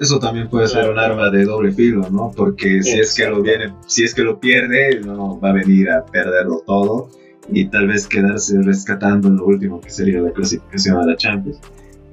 Eso 0.00 0.18
también 0.18 0.48
puede 0.48 0.66
ser 0.66 0.90
un 0.90 0.98
arma 0.98 1.30
de 1.30 1.44
doble 1.44 1.72
filo, 1.72 2.08
¿no? 2.10 2.32
Porque 2.36 2.82
si 2.82 2.98
es 2.98 3.14
que 3.14 3.26
lo 3.26 3.42
viene, 3.42 3.72
si 3.86 4.04
es 4.04 4.14
que 4.14 4.22
lo 4.22 4.40
pierde, 4.40 5.00
no 5.00 5.38
va 5.38 5.50
a 5.50 5.52
venir 5.52 5.90
a 5.90 6.04
perderlo 6.04 6.62
todo 6.66 7.10
y 7.48 7.66
tal 7.66 7.86
vez 7.88 8.06
quedarse 8.06 8.60
rescatando 8.62 9.28
en 9.28 9.36
lo 9.36 9.46
último 9.46 9.80
que 9.80 9.90
sería 9.90 10.20
la 10.20 10.32
clasificación 10.32 10.96
a 10.98 11.06
la 11.06 11.16
Champions. 11.16 11.60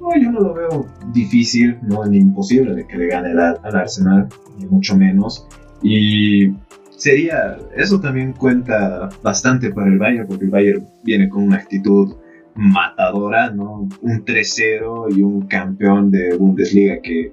No, 0.00 0.08
yo 0.20 0.30
no 0.30 0.40
lo 0.40 0.54
veo 0.54 0.86
difícil, 1.12 1.78
no 1.82 2.04
ni 2.04 2.18
imposible 2.18 2.74
de 2.74 2.86
que 2.86 2.96
le 2.96 3.06
gane 3.06 3.30
al 3.30 3.76
Arsenal, 3.76 4.28
ni 4.58 4.66
mucho 4.66 4.96
menos. 4.96 5.46
Y 5.82 6.52
sería, 6.90 7.56
eso 7.76 8.00
también 8.00 8.32
cuenta 8.32 9.08
bastante 9.22 9.70
para 9.70 9.88
el 9.88 9.98
Bayern, 9.98 10.26
porque 10.26 10.44
el 10.44 10.50
Bayern 10.50 10.86
viene 11.04 11.28
con 11.28 11.44
una 11.44 11.56
actitud 11.56 12.14
matadora, 12.54 13.50
¿no? 13.50 13.88
Un 14.02 14.24
3-0 14.24 15.16
y 15.16 15.22
un 15.22 15.46
campeón 15.46 16.10
de 16.10 16.36
Bundesliga 16.36 17.00
que, 17.00 17.32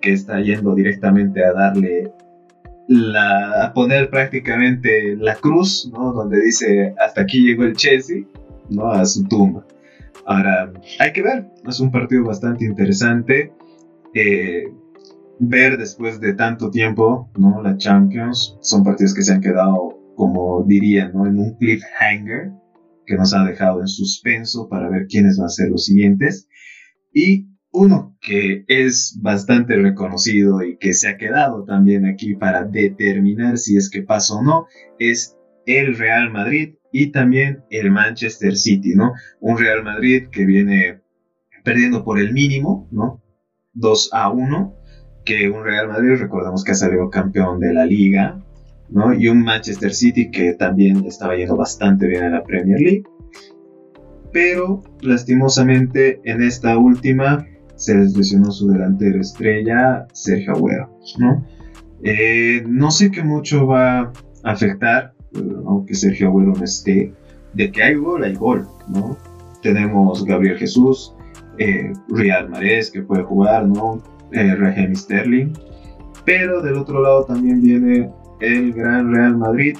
que 0.00 0.12
está 0.12 0.40
yendo 0.40 0.74
directamente 0.74 1.44
a 1.44 1.52
darle 1.52 2.12
la, 2.88 3.64
a 3.64 3.72
poner 3.72 4.10
prácticamente 4.10 5.16
la 5.16 5.34
cruz, 5.34 5.90
¿no? 5.92 6.12
Donde 6.12 6.40
dice 6.40 6.94
hasta 7.04 7.22
aquí 7.22 7.42
llegó 7.42 7.64
el 7.64 7.76
Chelsea, 7.76 8.24
¿no? 8.70 8.90
A 8.90 9.04
su 9.04 9.24
tumba. 9.24 9.66
Ahora, 10.24 10.72
hay 10.98 11.12
que 11.12 11.22
ver, 11.22 11.46
es 11.66 11.80
un 11.80 11.90
partido 11.90 12.24
bastante 12.24 12.64
interesante. 12.64 13.52
Eh, 14.14 14.64
ver 15.38 15.76
después 15.76 16.20
de 16.20 16.34
tanto 16.34 16.70
tiempo, 16.70 17.30
¿no? 17.36 17.62
La 17.62 17.76
Champions, 17.76 18.56
son 18.60 18.84
partidos 18.84 19.14
que 19.14 19.22
se 19.22 19.32
han 19.32 19.40
quedado, 19.40 19.98
como 20.14 20.64
diría, 20.66 21.08
¿no? 21.08 21.26
En 21.26 21.38
un 21.38 21.56
cliffhanger, 21.56 22.52
que 23.04 23.16
nos 23.16 23.34
ha 23.34 23.44
dejado 23.44 23.80
en 23.80 23.88
suspenso 23.88 24.68
para 24.68 24.88
ver 24.88 25.06
quiénes 25.06 25.38
van 25.38 25.46
a 25.46 25.50
ser 25.50 25.70
los 25.70 25.84
siguientes. 25.84 26.48
Y 27.12 27.46
uno 27.76 28.16
que 28.22 28.64
es 28.68 29.18
bastante 29.20 29.76
reconocido 29.76 30.62
y 30.62 30.78
que 30.78 30.94
se 30.94 31.08
ha 31.08 31.18
quedado 31.18 31.64
también 31.64 32.06
aquí 32.06 32.34
para 32.34 32.64
determinar 32.64 33.58
si 33.58 33.76
es 33.76 33.90
que 33.90 34.02
pasa 34.02 34.34
o 34.34 34.42
no, 34.42 34.66
es 34.98 35.36
el 35.66 35.96
Real 35.98 36.32
Madrid 36.32 36.76
y 36.90 37.08
también 37.12 37.64
el 37.68 37.90
Manchester 37.90 38.56
City, 38.56 38.94
¿no? 38.94 39.12
Un 39.40 39.58
Real 39.58 39.84
Madrid 39.84 40.28
que 40.32 40.46
viene 40.46 41.02
perdiendo 41.64 42.02
por 42.02 42.18
el 42.18 42.32
mínimo, 42.32 42.88
¿no? 42.90 43.22
2 43.74 44.10
a 44.14 44.30
1, 44.30 44.74
que 45.26 45.50
un 45.50 45.62
Real 45.62 45.88
Madrid, 45.88 46.16
recordemos 46.18 46.64
que 46.64 46.72
ha 46.72 46.76
salido 46.76 47.10
campeón 47.10 47.60
de 47.60 47.74
la 47.74 47.84
liga, 47.84 48.42
¿no? 48.88 49.12
Y 49.12 49.28
un 49.28 49.42
Manchester 49.42 49.92
City 49.92 50.30
que 50.30 50.54
también 50.54 51.04
estaba 51.04 51.36
yendo 51.36 51.56
bastante 51.56 52.06
bien 52.06 52.24
en 52.24 52.32
la 52.32 52.42
Premier 52.42 52.80
League. 52.80 53.02
Pero 54.32 54.82
lastimosamente 55.02 56.20
en 56.24 56.42
esta 56.42 56.78
última 56.78 57.46
se 57.76 57.94
les 57.94 58.16
lesionó 58.16 58.50
su 58.50 58.68
delantero 58.68 59.20
estrella, 59.20 60.06
Sergio 60.12 60.52
Agüero, 60.54 60.98
¿no? 61.18 61.44
Eh, 62.02 62.62
no 62.66 62.90
sé 62.90 63.10
qué 63.10 63.22
mucho 63.22 63.66
va 63.66 64.00
a 64.00 64.12
afectar, 64.42 65.14
aunque 65.66 65.94
Sergio 65.94 66.28
Agüero 66.28 66.52
no 66.54 66.64
esté, 66.64 67.12
de 67.54 67.70
que 67.70 67.82
hay 67.82 67.94
gol, 67.94 68.24
hay 68.24 68.34
gol, 68.34 68.66
¿no? 68.88 69.16
Tenemos 69.62 70.24
Gabriel 70.24 70.58
Jesús, 70.58 71.14
eh, 71.58 71.92
Real 72.08 72.50
Mares 72.50 72.90
que 72.90 73.02
puede 73.02 73.22
jugar, 73.22 73.66
¿no? 73.66 74.02
Eh, 74.32 74.94
Sterling, 74.94 75.52
pero 76.24 76.60
del 76.60 76.76
otro 76.76 77.00
lado 77.00 77.24
también 77.24 77.62
viene 77.62 78.10
el 78.40 78.72
gran 78.72 79.14
Real 79.14 79.36
Madrid 79.36 79.76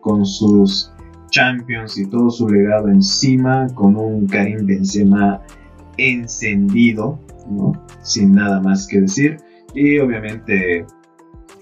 con 0.00 0.24
sus 0.24 0.92
Champions 1.30 1.96
y 1.98 2.08
todo 2.08 2.30
su 2.30 2.48
legado 2.48 2.88
encima, 2.88 3.68
con 3.74 3.96
un 3.96 4.26
Karim 4.26 4.66
Benzema 4.66 5.40
encendido, 6.08 7.18
sin 8.02 8.32
nada 8.32 8.60
más 8.60 8.86
que 8.86 9.02
decir. 9.02 9.38
Y 9.74 9.98
obviamente 9.98 10.84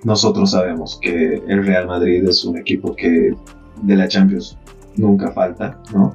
nosotros 0.04 0.52
sabemos 0.52 0.98
que 1.02 1.42
el 1.46 1.66
Real 1.66 1.86
Madrid 1.86 2.24
es 2.28 2.44
un 2.44 2.56
equipo 2.56 2.94
que 2.94 3.34
de 3.82 3.96
la 3.96 4.08
Champions 4.08 4.56
nunca 4.96 5.32
falta, 5.32 5.80
¿no? 5.92 6.14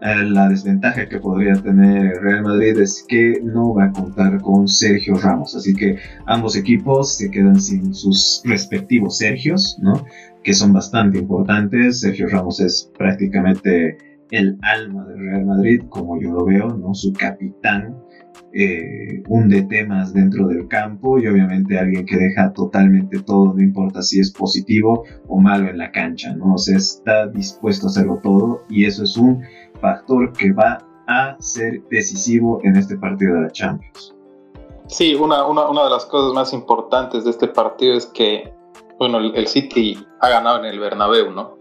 Eh, 0.00 0.24
la 0.24 0.48
desventaja 0.48 1.08
que 1.08 1.18
podría 1.18 1.54
tener 1.54 2.12
el 2.12 2.20
Real 2.20 2.42
Madrid 2.42 2.78
es 2.78 3.04
que 3.08 3.40
no 3.42 3.74
va 3.74 3.86
a 3.86 3.92
contar 3.92 4.40
con 4.42 4.68
Sergio 4.68 5.16
Ramos, 5.16 5.56
así 5.56 5.74
que 5.74 5.98
ambos 6.26 6.54
equipos 6.54 7.14
se 7.14 7.30
quedan 7.30 7.60
sin 7.60 7.94
sus 7.94 8.42
respectivos 8.44 9.16
Sergios, 9.16 9.78
¿no? 9.80 10.04
Que 10.42 10.52
son 10.52 10.72
bastante 10.72 11.18
importantes. 11.18 12.00
Sergio 12.00 12.28
Ramos 12.28 12.60
es 12.60 12.90
prácticamente 12.96 13.96
el 14.30 14.58
alma 14.62 15.04
del 15.06 15.18
Real 15.18 15.46
Madrid, 15.46 15.82
como 15.88 16.20
yo 16.20 16.32
lo 16.32 16.44
veo, 16.44 16.68
¿no? 16.68 16.94
Su 16.94 17.12
capitán, 17.12 17.96
eh, 18.52 19.22
un 19.28 19.48
DT 19.48 19.86
más 19.86 20.12
dentro 20.12 20.48
del 20.48 20.66
campo 20.68 21.18
y 21.18 21.26
obviamente 21.26 21.78
alguien 21.78 22.06
que 22.06 22.16
deja 22.16 22.52
totalmente 22.52 23.20
todo, 23.20 23.54
no 23.54 23.62
importa 23.62 24.02
si 24.02 24.20
es 24.20 24.32
positivo 24.32 25.04
o 25.28 25.38
malo 25.38 25.68
en 25.68 25.78
la 25.78 25.92
cancha, 25.92 26.34
¿no? 26.34 26.54
O 26.54 26.58
sea, 26.58 26.76
está 26.76 27.26
dispuesto 27.28 27.86
a 27.86 27.90
hacerlo 27.90 28.20
todo 28.22 28.62
y 28.68 28.84
eso 28.84 29.04
es 29.04 29.16
un 29.16 29.42
factor 29.80 30.32
que 30.32 30.52
va 30.52 30.78
a 31.06 31.36
ser 31.38 31.82
decisivo 31.90 32.60
en 32.64 32.76
este 32.76 32.96
partido 32.96 33.34
de 33.34 33.42
la 33.42 33.50
Champions. 33.50 34.14
Sí, 34.88 35.14
una, 35.14 35.44
una, 35.46 35.84
de 35.84 35.90
las 35.90 36.06
cosas 36.06 36.32
más 36.32 36.52
importantes 36.52 37.24
de 37.24 37.30
este 37.30 37.48
partido 37.48 37.94
es 37.94 38.06
que, 38.06 38.54
bueno, 38.98 39.18
el, 39.18 39.34
el 39.34 39.48
City 39.48 39.98
ha 40.20 40.28
ganado 40.28 40.60
en 40.60 40.66
el 40.66 40.78
Bernabéu, 40.78 41.32
¿no? 41.32 41.58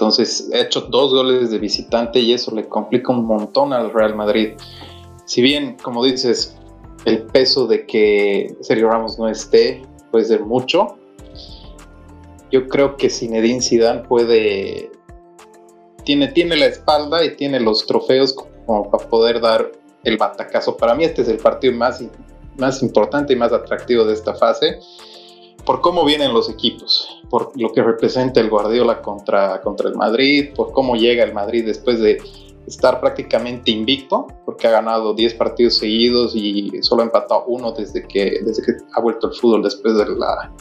Entonces 0.00 0.48
ha 0.54 0.60
hecho 0.60 0.80
dos 0.80 1.12
goles 1.12 1.50
de 1.50 1.58
visitante 1.58 2.20
y 2.20 2.32
eso 2.32 2.54
le 2.54 2.66
complica 2.66 3.12
un 3.12 3.26
montón 3.26 3.72
al 3.74 3.92
Real 3.92 4.16
Madrid 4.16 4.54
si 5.30 5.42
bien, 5.42 5.76
como 5.80 6.04
dices, 6.04 6.56
el 7.04 7.22
peso 7.22 7.68
de 7.68 7.86
que 7.86 8.52
Sergio 8.62 8.90
Ramos 8.90 9.16
no 9.16 9.28
esté 9.28 9.80
puede 10.10 10.24
ser 10.24 10.40
mucho, 10.40 10.96
yo 12.50 12.66
creo 12.66 12.96
que 12.96 13.08
Zinedine 13.08 13.62
Zidane 13.62 14.00
puede 14.00 14.90
tiene, 16.02 16.26
tiene 16.32 16.56
la 16.56 16.66
espalda 16.66 17.24
y 17.24 17.36
tiene 17.36 17.60
los 17.60 17.86
trofeos 17.86 18.34
como 18.66 18.90
para 18.90 19.08
poder 19.08 19.40
dar 19.40 19.70
el 20.02 20.16
batacazo. 20.16 20.76
Para 20.76 20.96
mí 20.96 21.04
este 21.04 21.22
es 21.22 21.28
el 21.28 21.38
partido 21.38 21.74
más, 21.74 22.02
más 22.58 22.82
importante 22.82 23.32
y 23.32 23.36
más 23.36 23.52
atractivo 23.52 24.04
de 24.04 24.14
esta 24.14 24.34
fase 24.34 24.80
por 25.64 25.80
cómo 25.80 26.04
vienen 26.04 26.32
los 26.32 26.48
equipos, 26.48 27.22
por 27.28 27.52
lo 27.60 27.72
que 27.72 27.82
representa 27.82 28.40
el 28.40 28.50
Guardiola 28.50 29.02
contra, 29.02 29.60
contra 29.60 29.88
el 29.88 29.96
Madrid, 29.96 30.50
por 30.54 30.72
cómo 30.72 30.96
llega 30.96 31.24
el 31.24 31.32
Madrid 31.32 31.64
después 31.64 32.00
de 32.00 32.18
estar 32.66 33.00
prácticamente 33.00 33.70
invicto, 33.70 34.26
porque 34.44 34.66
ha 34.66 34.70
ganado 34.70 35.14
10 35.14 35.34
partidos 35.34 35.78
seguidos 35.78 36.34
y 36.34 36.70
solo 36.82 37.02
ha 37.02 37.06
empatado 37.06 37.44
uno 37.46 37.72
desde 37.72 38.06
que, 38.06 38.40
desde 38.44 38.62
que 38.62 38.72
ha 38.92 39.00
vuelto 39.00 39.28
el 39.28 39.34
fútbol 39.34 39.62
después 39.62 39.96
de 39.96 40.06
la, 40.16 40.52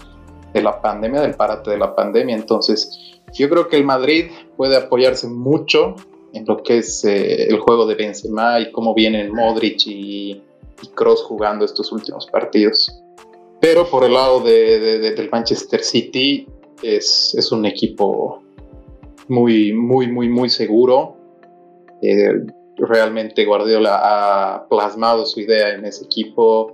de 0.54 0.62
la 0.62 0.82
pandemia, 0.82 1.22
del 1.22 1.36
parate 1.36 1.72
de 1.72 1.78
la 1.78 1.96
pandemia. 1.96 2.36
Entonces, 2.36 3.20
yo 3.34 3.50
creo 3.50 3.68
que 3.68 3.78
el 3.78 3.86
Madrid 3.86 4.32
puede 4.58 4.78
apoyarse 4.78 5.28
mucho 5.28 5.96
en 6.34 6.46
lo 6.46 6.62
que 6.64 6.80
es 6.80 7.04
eh, 7.06 7.46
el 7.46 7.60
juego 7.60 7.86
de 7.86 7.96
Benzema 7.96 8.60
y 8.60 8.72
cómo 8.72 8.94
vienen 8.94 9.34
Modric 9.34 9.86
y, 9.86 10.44
Cross 10.96 11.24
jugando 11.24 11.66
estos 11.66 11.92
últimos 11.92 12.26
partidos. 12.28 12.90
Pero 13.62 13.90
por 13.90 14.04
el 14.04 14.14
lado 14.14 14.40
de, 14.42 15.00
del 15.00 15.30
Manchester 15.30 15.84
City 15.84 16.48
es, 16.82 17.36
es, 17.38 17.52
un 17.52 17.66
equipo 17.66 18.42
muy, 19.28 19.74
muy, 19.74 20.08
muy, 20.08 20.30
muy 20.30 20.50
seguro. 20.50 21.18
Eh, 22.02 22.46
realmente 22.78 23.46
Guardiola 23.46 24.00
ha 24.02 24.68
plasmado 24.70 25.26
su 25.26 25.42
idea 25.42 25.74
en 25.74 25.86
ese 25.86 26.06
equipo. 26.06 26.74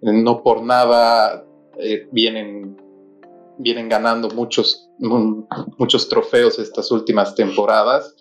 No 0.00 0.42
por 0.42 0.62
nada 0.62 1.44
eh, 1.78 2.08
vienen, 2.10 2.76
vienen 3.58 3.88
ganando 3.88 4.28
muchos, 4.30 4.90
muchos 5.78 6.08
trofeos 6.08 6.58
estas 6.58 6.90
últimas 6.90 7.34
temporadas. 7.34 8.16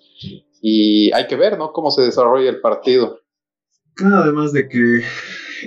Y 0.62 1.12
hay 1.14 1.28
que 1.28 1.36
ver, 1.36 1.58
¿no? 1.58 1.72
Cómo 1.72 1.92
se 1.92 2.02
desarrolla 2.02 2.50
el 2.50 2.62
partido. 2.62 3.20
Además 4.04 4.54
de 4.54 4.68
que 4.68 5.04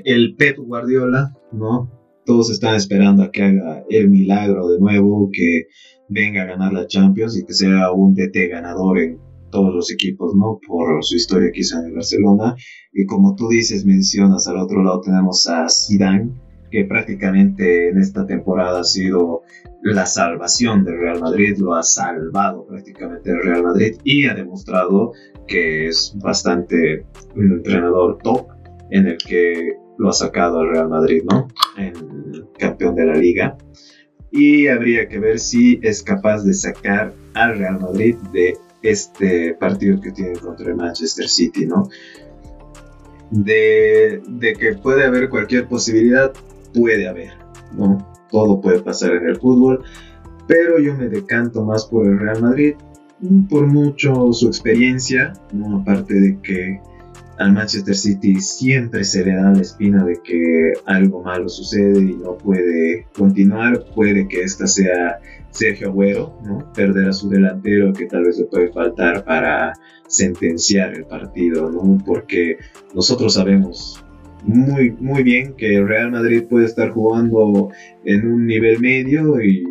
el 0.05 0.37
Pep 0.37 0.59
Guardiola, 0.59 1.35
¿no? 1.53 1.96
Todos 2.27 2.51
están 2.51 2.75
esperando 2.75 3.23
a 3.23 3.31
que 3.31 3.43
haga 3.43 3.85
el 3.89 4.11
milagro 4.11 4.69
de 4.69 4.81
nuevo, 4.81 5.31
que 5.33 5.69
venga 6.09 6.43
a 6.43 6.47
ganar 6.47 6.73
la 6.73 6.87
Champions 6.87 7.39
y 7.39 7.47
que 7.47 7.55
sea 7.55 7.93
un 7.93 8.15
DT 8.15 8.49
ganador 8.51 8.99
en 8.99 9.19
todos 9.51 9.73
los 9.73 9.93
equipos, 9.93 10.35
¿no? 10.35 10.59
Por 10.67 11.05
su 11.05 11.17
historia 11.17 11.51
que 11.53 11.61
en 11.61 11.87
el 11.87 11.95
Barcelona. 11.95 12.57
Y 12.93 13.07
como 13.07 13.37
tú 13.37 13.49
dices, 13.49 13.87
mencionas, 13.87 14.49
al 14.49 14.59
otro 14.59 14.83
lado 14.83 15.01
tenemos 15.01 15.47
a 15.47 15.67
Zidane, 15.69 16.33
que 16.71 16.85
prácticamente 16.85 17.91
en 17.91 17.99
esta 17.99 18.27
temporada 18.27 18.81
ha 18.81 18.85
sido 18.85 19.43
la 19.83 20.05
salvación 20.05 20.85
del 20.85 20.99
Real 20.99 21.21
Madrid, 21.21 21.57
lo 21.59 21.75
ha 21.75 21.83
salvado 21.83 22.67
prácticamente 22.67 23.31
el 23.31 23.41
Real 23.43 23.63
Madrid 23.63 23.97
y 24.03 24.27
ha 24.27 24.35
demostrado 24.35 25.13
que 25.47 25.87
es 25.87 26.13
bastante 26.21 27.07
un 27.37 27.53
entrenador 27.53 28.19
top 28.23 28.49
en 28.91 29.07
el 29.07 29.17
que 29.19 29.77
lo 29.99 30.09
ha 30.09 30.13
sacado 30.13 30.61
al 30.61 30.71
Real 30.71 30.89
Madrid, 30.89 31.23
¿no? 31.31 31.49
En 31.77 32.49
campeón 32.59 32.95
de 32.95 33.07
la 33.07 33.15
liga. 33.15 33.57
Y 34.31 34.67
habría 34.69 35.09
que 35.09 35.19
ver 35.19 35.39
si 35.39 35.79
es 35.83 36.03
capaz 36.03 36.43
de 36.43 36.55
sacar 36.55 37.15
al 37.35 37.59
Real 37.59 37.81
Madrid 37.81 38.17
de 38.33 38.57
este 38.83 39.55
partido 39.55 40.01
que 40.01 40.13
tiene 40.13 40.39
contra 40.39 40.69
el 40.69 40.77
Manchester 40.77 41.29
City, 41.29 41.67
¿no? 41.67 41.89
De, 43.31 44.23
de 44.29 44.53
que 44.55 44.75
puede 44.75 45.05
haber 45.05 45.29
cualquier 45.29 45.67
posibilidad, 45.67 46.33
puede 46.75 47.09
haber, 47.09 47.33
¿no? 47.73 48.07
Todo 48.31 48.61
puede 48.61 48.81
pasar 48.81 49.13
en 49.13 49.29
el 49.29 49.37
fútbol, 49.37 49.83
pero 50.47 50.79
yo 50.79 50.95
me 50.95 51.09
decanto 51.09 51.65
más 51.65 51.87
por 51.87 52.07
el 52.07 52.19
Real 52.19 52.41
Madrid, 52.41 52.75
por 53.49 53.67
mucho 53.67 54.33
su 54.33 54.47
experiencia, 54.47 55.33
¿no? 55.53 55.79
aparte 55.79 56.15
de 56.15 56.39
que 56.41 56.81
al 57.39 57.53
Manchester 57.53 57.95
City 57.95 58.41
siempre 58.41 59.05
se 59.05 59.25
le 59.25 59.35
da 59.35 59.53
la 59.53 59.61
espina 59.61 60.05
de 60.05 60.21
que 60.23 60.73
algo 60.87 61.23
malo 61.23 61.49
sucede 61.49 62.01
y 62.01 62.15
no 62.15 62.37
puede 62.37 63.07
continuar, 63.17 63.85
puede 63.95 64.27
que 64.29 64.43
esta 64.43 64.67
sea 64.67 65.19
Sergio 65.51 65.89
Agüero, 65.89 66.39
¿no? 66.45 66.73
perder 66.73 67.09
a 67.09 67.13
su 67.13 67.29
delantero 67.29 67.93
que 67.93 68.07
tal 68.07 68.25
vez 68.25 68.39
le 68.39 68.45
puede 68.45 68.73
faltar 68.73 69.25
para 69.25 69.73
sentenciar 70.07 70.95
el 70.95 71.05
partido, 71.05 71.71
¿no? 71.71 72.03
porque 72.05 72.59
nosotros 72.95 73.35
sabemos 73.35 74.03
muy, 74.47 74.93
muy 74.93 75.23
bien 75.23 75.55
que 75.55 75.83
Real 75.83 76.11
Madrid 76.11 76.45
puede 76.49 76.67
estar 76.67 76.91
jugando 76.91 77.71
en 78.05 78.27
un 78.27 78.47
nivel 78.47 78.81
medio 78.81 79.43
y 79.43 79.65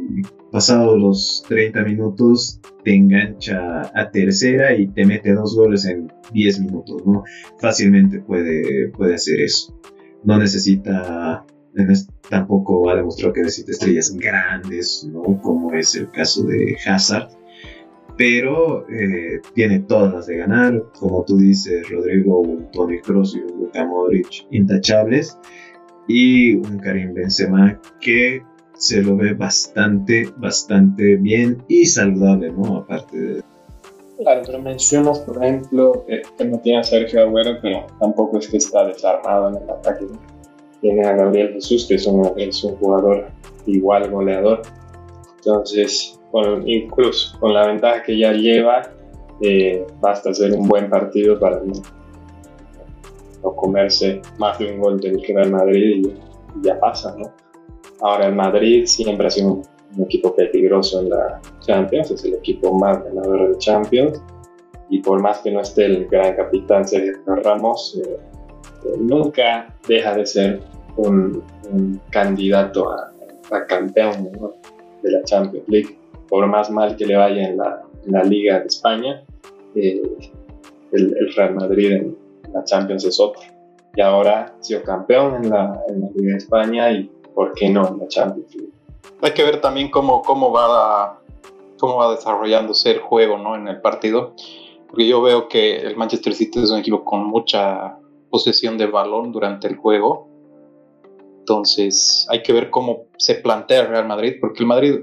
pasados 0.52 1.00
los 1.00 1.46
30 1.48 1.84
minutos 1.84 2.62
te 2.84 2.94
engancha 2.94 3.92
a 3.94 4.12
tercera 4.12 4.76
y 4.76 4.88
te 4.88 5.06
mete 5.06 5.34
dos 5.34 5.56
goles 5.56 5.86
en 5.86 6.12
10 6.34 6.60
minutos, 6.62 7.06
¿no? 7.06 7.24
Fácilmente 7.60 8.20
puede, 8.20 8.90
puede 8.90 9.16
hacer 9.16 9.42
eso. 9.42 9.78
No 10.24 10.38
necesita, 10.38 11.46
tampoco 12.30 12.90
ha 12.90 12.96
demostrado 12.96 13.34
que 13.34 13.42
necesita 13.42 13.72
estrellas 13.72 14.16
grandes, 14.16 15.08
¿no? 15.12 15.24
Como 15.42 15.74
es 15.74 15.96
el 15.96 16.10
caso 16.12 16.44
de 16.44 16.78
Hazard 16.86 17.30
pero 18.18 18.88
eh, 18.90 19.42
tiene 19.54 19.80
todas 19.80 20.14
las 20.14 20.28
de 20.28 20.38
ganar. 20.38 20.84
Como 21.00 21.24
tú 21.26 21.38
dices, 21.38 21.90
Rodrigo, 21.90 22.40
un 22.40 22.72
Tony 22.72 23.00
Kroos 23.00 23.36
y 23.36 23.40
un 23.40 23.60
Luka 23.62 23.86
Modric 23.86 24.48
intachables. 24.52 25.38
Y 26.08 26.54
un 26.56 26.78
Karim 26.78 27.14
Benzema 27.14 27.82
que 28.00 28.44
se 28.78 29.02
lo 29.02 29.16
ve 29.16 29.34
bastante, 29.34 30.30
bastante 30.38 31.16
bien 31.16 31.64
y 31.68 31.86
saludable, 31.86 32.52
¿no? 32.52 32.78
Aparte 32.78 33.18
de... 33.18 33.44
Claro, 34.18 34.44
pero 34.46 34.62
mencionas, 34.62 35.20
por 35.20 35.44
ejemplo, 35.44 36.06
que 36.08 36.46
no 36.46 36.60
tiene 36.60 36.80
a 36.80 36.84
Sergio 36.84 37.22
Agüero, 37.22 37.58
pero 37.62 37.88
tampoco 38.00 38.38
es 38.38 38.48
que 38.48 38.58
está 38.58 38.86
desarmado 38.86 39.50
en 39.50 39.64
el 39.64 39.70
ataque. 39.70 40.06
Tiene 40.80 41.06
a 41.06 41.16
Gabriel 41.16 41.54
Jesús, 41.54 41.86
que 41.88 41.96
es 41.96 42.08
un, 42.08 42.32
es 42.38 42.64
un 42.64 42.76
jugador 42.76 43.28
igual 43.66 44.10
goleador. 44.10 44.62
Entonces, 45.38 46.15
incluso 46.66 47.40
con 47.40 47.54
la 47.54 47.68
ventaja 47.68 48.04
que 48.04 48.18
ya 48.18 48.34
lleva, 48.34 48.82
eh, 49.42 49.86
basta 50.00 50.30
hacer 50.30 50.54
un 50.54 50.68
buen 50.68 50.90
partido 50.90 51.40
para 51.40 51.62
no, 51.62 51.74
comerse 53.56 54.22
más 54.38 54.58
de 54.60 54.74
un 54.74 54.80
gol 54.80 55.00
del 55.00 55.22
Real 55.22 55.52
Madrid 55.52 56.08
y, 56.08 56.66
ya 56.66 56.80
pasa, 56.80 57.16
¿no? 57.18 57.32
Ahora 58.02 58.28
el 58.28 58.36
Madrid 58.36 58.86
siempre 58.86 59.28
ha 59.28 59.30
sido 59.30 59.54
un, 59.54 59.64
equipo 60.04 60.36
peligroso 60.36 61.00
en 61.00 61.10
la 61.10 61.40
Champions, 61.62 62.12
es 62.12 62.26
el 62.26 62.34
equipo 62.34 62.74
más 62.74 63.02
ganador 63.02 63.54
de 63.54 63.58
Champions 63.60 64.22
y 64.90 65.00
por 65.00 65.22
más 65.22 65.40
que 65.40 65.52
no 65.52 65.62
esté 65.62 65.86
el 65.86 66.08
gran 66.08 66.36
capitán 66.36 66.86
Sergio 66.86 67.14
Ramos, 67.26 67.98
eh, 68.04 68.18
eh, 68.86 68.98
nunca 69.00 69.74
deja 69.88 70.14
de 70.16 70.26
ser 70.26 70.60
un, 70.98 71.42
candidato 72.10 72.92
a, 72.92 73.12
campeón 73.68 74.32
de 75.02 75.12
la 75.12 75.24
Champions 75.24 75.66
League 75.70 75.98
por 76.36 76.48
más 76.48 76.70
mal 76.70 76.98
que 76.98 77.06
le 77.06 77.16
vaya 77.16 77.48
en 77.48 77.56
la, 77.56 77.82
en 78.06 78.12
la 78.12 78.22
Liga 78.26 78.60
de 78.60 78.66
España, 78.66 79.24
eh, 79.74 80.02
el, 80.92 81.16
el, 81.18 81.34
Real 81.34 81.56
Madrid 81.56 81.94
en, 81.94 82.18
la 82.54 82.62
Champions 82.66 83.06
es 83.06 83.18
otro. 83.22 83.42
Y 83.96 84.02
ahora 84.02 84.54
ha 84.60 84.62
sido 84.62 84.84
campeón 84.84 85.46
en 85.46 85.50
la, 85.50 85.82
en 85.88 86.02
la, 86.02 86.10
Liga 86.14 86.32
de 86.34 86.38
España 86.38 86.92
y, 86.92 87.10
¿por 87.34 87.54
qué 87.54 87.70
no, 87.70 87.88
en 87.88 88.00
la 88.00 88.08
Champions 88.10 88.54
League? 88.54 88.74
Hay 89.22 89.34
que 89.34 89.46
ver 89.46 89.62
también 89.62 89.90
cómo, 89.90 90.22
cómo, 90.24 90.52
va, 90.52 91.22
cómo 91.80 91.96
va 91.96 92.12
desarrollándose 92.12 92.92
el 92.92 93.00
juego 93.00 93.38
¿no? 93.38 93.56
en 93.56 93.70
el 93.70 93.80
partido. 93.80 94.34
Porque 94.90 95.08
yo 95.08 95.22
veo 95.22 95.48
que 95.48 95.78
el 95.78 95.96
Manchester 95.96 96.34
City 96.34 96.62
es 96.62 96.70
un 96.70 96.80
equipo 96.80 97.06
con 97.06 97.24
mucha 97.24 97.98
posesión 98.30 98.78
de 98.78 98.88
balón 98.88 99.32
durante 99.32 99.70
el 99.70 99.78
juego. 99.78 100.28
Entonces 101.40 102.28
hay 102.30 102.44
que 102.44 102.52
ver 102.52 102.70
cómo 102.70 103.04
se 103.16 103.36
plantea 103.36 103.84
el 103.84 103.88
Real 103.88 104.06
Madrid, 104.06 104.34
porque 104.42 104.60
el 104.60 104.68
Madrid 104.68 104.96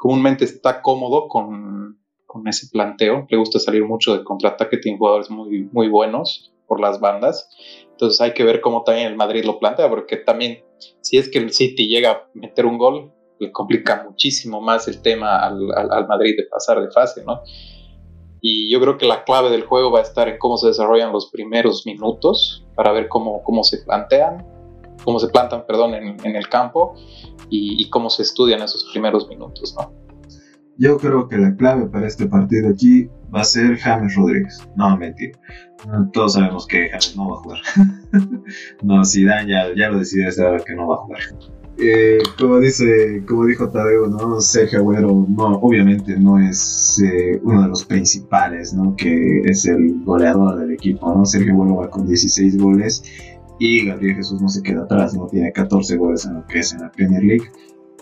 comúnmente 0.00 0.46
está 0.46 0.80
cómodo 0.80 1.28
con, 1.28 2.00
con, 2.24 2.48
ese 2.48 2.68
planteo. 2.72 3.26
Le 3.28 3.36
gusta 3.36 3.58
salir 3.58 3.84
mucho 3.84 4.16
de 4.16 4.24
contraataque, 4.24 4.78
tiene 4.78 4.96
jugadores 4.96 5.28
muy, 5.30 5.68
muy 5.72 5.90
buenos 5.90 6.54
por 6.66 6.80
las 6.80 7.00
bandas. 7.00 7.50
Entonces 7.90 8.18
hay 8.22 8.32
que 8.32 8.42
ver 8.42 8.62
cómo 8.62 8.82
también 8.82 9.08
el 9.08 9.16
Madrid 9.16 9.44
lo 9.44 9.58
plantea, 9.58 9.90
porque 9.90 10.16
también 10.16 10.64
si 11.02 11.18
es 11.18 11.30
que 11.30 11.38
el 11.38 11.52
City 11.52 11.86
llega 11.86 12.10
a 12.12 12.30
meter 12.32 12.64
un 12.64 12.78
gol, 12.78 13.12
le 13.38 13.52
complica 13.52 14.02
muchísimo 14.02 14.62
más 14.62 14.88
el 14.88 15.02
tema 15.02 15.36
al, 15.38 15.70
al, 15.70 16.08
Madrid 16.08 16.34
de 16.34 16.44
pasar 16.44 16.80
de 16.80 16.90
fase, 16.90 17.22
¿no? 17.22 17.42
Y 18.40 18.72
yo 18.72 18.80
creo 18.80 18.96
que 18.96 19.04
la 19.04 19.24
clave 19.24 19.50
del 19.50 19.64
juego 19.66 19.90
va 19.90 19.98
a 19.98 20.02
estar 20.02 20.28
en 20.28 20.38
cómo 20.38 20.56
se 20.56 20.68
desarrollan 20.68 21.12
los 21.12 21.30
primeros 21.30 21.84
minutos 21.84 22.64
para 22.74 22.92
ver 22.92 23.08
cómo, 23.08 23.42
cómo 23.42 23.64
se 23.64 23.84
plantean, 23.84 24.46
cómo 25.04 25.18
se 25.18 25.28
plantan, 25.28 25.64
perdón, 25.66 25.94
en, 25.94 26.16
en 26.24 26.36
el 26.36 26.48
campo 26.48 26.94
y, 27.50 27.88
cómo 27.90 28.10
se 28.10 28.22
estudian 28.22 28.62
esos 28.62 28.88
primeros 28.92 29.28
minutos, 29.28 29.74
¿no? 29.76 29.92
Yo 30.78 30.96
creo 30.96 31.28
que 31.28 31.36
la 31.36 31.54
clave 31.56 31.86
para 31.86 32.06
este 32.06 32.26
partido 32.26 32.70
aquí 32.70 33.10
va 33.34 33.42
a 33.42 33.44
ser 33.44 33.76
James 33.76 34.14
Rodríguez. 34.14 34.66
No, 34.76 34.96
mentira. 34.96 35.38
Todos 36.12 36.34
sabemos 36.34 36.66
que 36.66 36.88
James 36.88 37.16
no 37.16 37.30
va 37.30 37.36
a 37.36 37.40
jugar. 37.40 37.60
no, 38.82 39.04
Zidane 39.04 39.50
ya, 39.50 39.74
ya 39.76 39.90
lo 39.90 39.98
decidió 39.98 40.26
desde 40.26 40.46
ahora 40.46 40.64
que 40.64 40.74
no 40.74 40.88
va 40.88 40.94
a 40.94 40.98
jugar. 40.98 41.20
Eh, 41.82 42.18
como 42.38 42.60
dice, 42.60 43.22
como 43.26 43.46
dijo 43.46 43.68
Tadeo, 43.68 44.06
¿no? 44.06 44.40
Sergio 44.40 44.80
Agüero, 44.80 45.26
no, 45.28 45.58
obviamente 45.60 46.18
no 46.18 46.38
es 46.38 47.02
eh, 47.02 47.40
uno 47.42 47.62
de 47.62 47.68
los 47.68 47.84
principales, 47.84 48.74
¿no? 48.74 48.94
Que 48.96 49.40
es 49.44 49.66
el 49.66 50.02
goleador 50.04 50.60
del 50.60 50.72
equipo, 50.72 51.14
¿no? 51.14 51.24
Sergio 51.24 51.52
Agüero 51.52 51.76
va 51.76 51.90
con 51.90 52.06
16 52.06 52.58
goles 52.58 53.02
y 53.60 53.84
Gabriel 53.84 54.16
Jesús 54.16 54.40
no 54.40 54.48
se 54.48 54.62
queda 54.62 54.82
atrás, 54.82 55.14
no 55.14 55.26
tiene 55.26 55.52
14 55.52 55.96
goles 55.98 56.24
en 56.24 56.34
lo 56.34 56.46
que 56.46 56.60
es 56.60 56.72
en 56.72 56.80
la 56.80 56.90
Premier 56.90 57.22
League. 57.22 57.44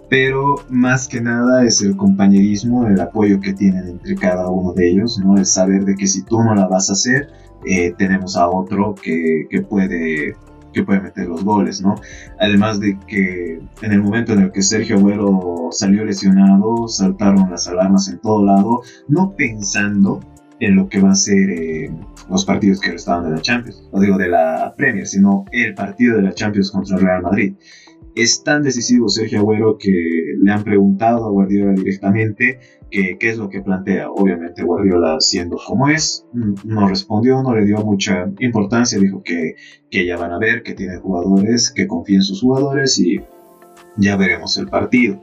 pero 0.09 0.55
más 0.71 1.07
que 1.07 1.21
nada 1.21 1.66
es 1.66 1.83
el 1.83 1.94
compañerismo, 1.94 2.87
el 2.87 2.99
apoyo 2.99 3.40
que 3.40 3.53
tienen 3.53 3.88
entre 3.88 4.14
cada 4.14 4.49
uno 4.49 4.73
de 4.73 4.88
ellos, 4.88 5.18
¿no? 5.18 5.37
El 5.37 5.44
saber 5.44 5.85
de 5.85 5.97
que 5.97 6.07
si 6.07 6.23
tú 6.23 6.42
no 6.42 6.55
la 6.55 6.66
vas 6.66 6.88
a 6.88 6.94
hacer, 6.94 7.29
eh, 7.66 7.92
tenemos 7.99 8.37
a 8.37 8.49
otro 8.49 8.94
que, 8.94 9.47
que, 9.51 9.61
puede 9.61 10.35
que 10.73 10.83
puede 10.85 11.01
meter 11.01 11.27
los 11.27 11.44
goles, 11.44 11.83
¿no? 11.83 11.97
Además 12.40 12.81
de 12.81 12.99
que 13.07 13.61
en 13.83 13.92
el 13.92 14.03
momento 14.03 14.33
en 14.33 14.42
el 14.42 14.53
que 14.53 14.62
Sergio 14.62 14.97
Agüero 14.97 15.68
salió 15.73 16.05
lesionado, 16.05 16.88
saltaron 16.88 17.51
las 17.51 17.68
alarmas 17.68 18.09
en 18.09 18.18
todo 18.21 18.44
lado, 18.44 18.83
no 19.09 19.35
pensando 19.37 20.21
en 20.61 20.77
lo 20.77 20.88
que 20.88 21.01
va 21.01 21.11
a 21.11 21.16
ser 21.16 21.51
eh, 21.51 21.90
los 22.28 22.44
partidos 22.44 22.80
que 22.80 22.92
restaban 22.92 23.24
de 23.24 23.36
la 23.36 23.42
Champions, 23.42 23.88
no 23.92 24.00
digo 24.00 24.18
de 24.18 24.28
la 24.28 24.74
Premier, 24.76 25.06
sino 25.06 25.44
el 25.52 25.74
partido 25.74 26.16
de 26.16 26.22
la 26.22 26.32
Champions 26.32 26.70
contra 26.70 26.96
el 26.96 27.02
Real 27.02 27.22
Madrid. 27.22 27.54
Es 28.14 28.42
tan 28.42 28.62
decisivo 28.62 29.08
Sergio 29.08 29.40
Agüero 29.40 29.78
que 29.78 30.34
le 30.36 30.50
han 30.50 30.64
preguntado 30.64 31.24
a 31.24 31.30
Guardiola 31.30 31.72
directamente 31.72 32.58
qué 32.90 33.16
es 33.20 33.38
lo 33.38 33.48
que 33.48 33.60
plantea. 33.60 34.10
Obviamente 34.10 34.62
Guardiola 34.62 35.20
siendo 35.20 35.58
como 35.64 35.88
es, 35.88 36.26
no 36.32 36.88
respondió, 36.88 37.42
no 37.42 37.54
le 37.54 37.64
dio 37.64 37.78
mucha 37.78 38.30
importancia, 38.40 38.98
dijo 38.98 39.22
que, 39.22 39.54
que 39.90 40.06
ya 40.06 40.16
van 40.16 40.32
a 40.32 40.38
ver, 40.38 40.62
que 40.62 40.74
tiene 40.74 40.96
jugadores, 40.98 41.70
que 41.70 41.86
confía 41.86 42.16
en 42.16 42.22
sus 42.22 42.40
jugadores 42.40 42.98
y 42.98 43.20
ya 43.96 44.16
veremos 44.16 44.56
el 44.56 44.68
partido. 44.68 45.22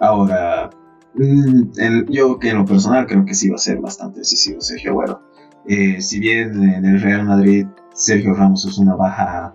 Ahora, 0.00 0.70
mm, 1.14 2.10
yo 2.10 2.38
que 2.38 2.50
en 2.50 2.58
lo 2.58 2.64
personal 2.64 3.06
creo 3.06 3.24
que 3.24 3.34
sí 3.34 3.48
va 3.48 3.56
a 3.56 3.58
ser 3.58 3.78
bastante 3.78 4.20
decisivo 4.20 4.60
Sergio 4.60 4.90
Agüero. 4.90 5.27
Eh, 5.66 6.00
si 6.00 6.18
bien 6.20 6.62
en 6.62 6.84
el 6.84 7.00
Real 7.00 7.26
Madrid 7.26 7.66
Sergio 7.92 8.34
Ramos 8.34 8.64
es 8.64 8.78
una 8.78 8.94
baja 8.94 9.54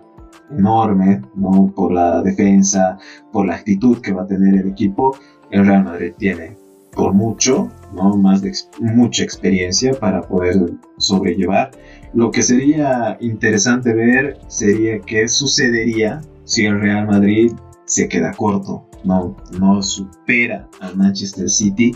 enorme, 0.50 1.22
¿no? 1.34 1.72
Por 1.74 1.92
la 1.92 2.22
defensa, 2.22 2.98
por 3.32 3.46
la 3.46 3.54
actitud 3.56 4.00
que 4.00 4.12
va 4.12 4.22
a 4.22 4.26
tener 4.26 4.54
el 4.54 4.68
equipo. 4.68 5.16
El 5.50 5.66
Real 5.66 5.84
Madrid 5.84 6.12
tiene 6.18 6.56
por 6.92 7.12
mucho, 7.12 7.70
¿no? 7.94 8.16
Más 8.16 8.42
de 8.42 8.52
mucha 8.80 9.24
experiencia 9.24 9.92
para 9.94 10.22
poder 10.22 10.72
sobrellevar. 10.98 11.70
Lo 12.12 12.30
que 12.30 12.42
sería 12.42 13.16
interesante 13.20 13.92
ver 13.92 14.38
sería 14.46 15.00
qué 15.00 15.28
sucedería 15.28 16.20
si 16.44 16.66
el 16.66 16.80
Real 16.80 17.06
Madrid 17.06 17.52
se 17.86 18.08
queda 18.08 18.32
corto, 18.32 18.86
no, 19.04 19.36
no 19.58 19.82
supera 19.82 20.68
al 20.80 20.96
Manchester 20.96 21.50
City 21.50 21.94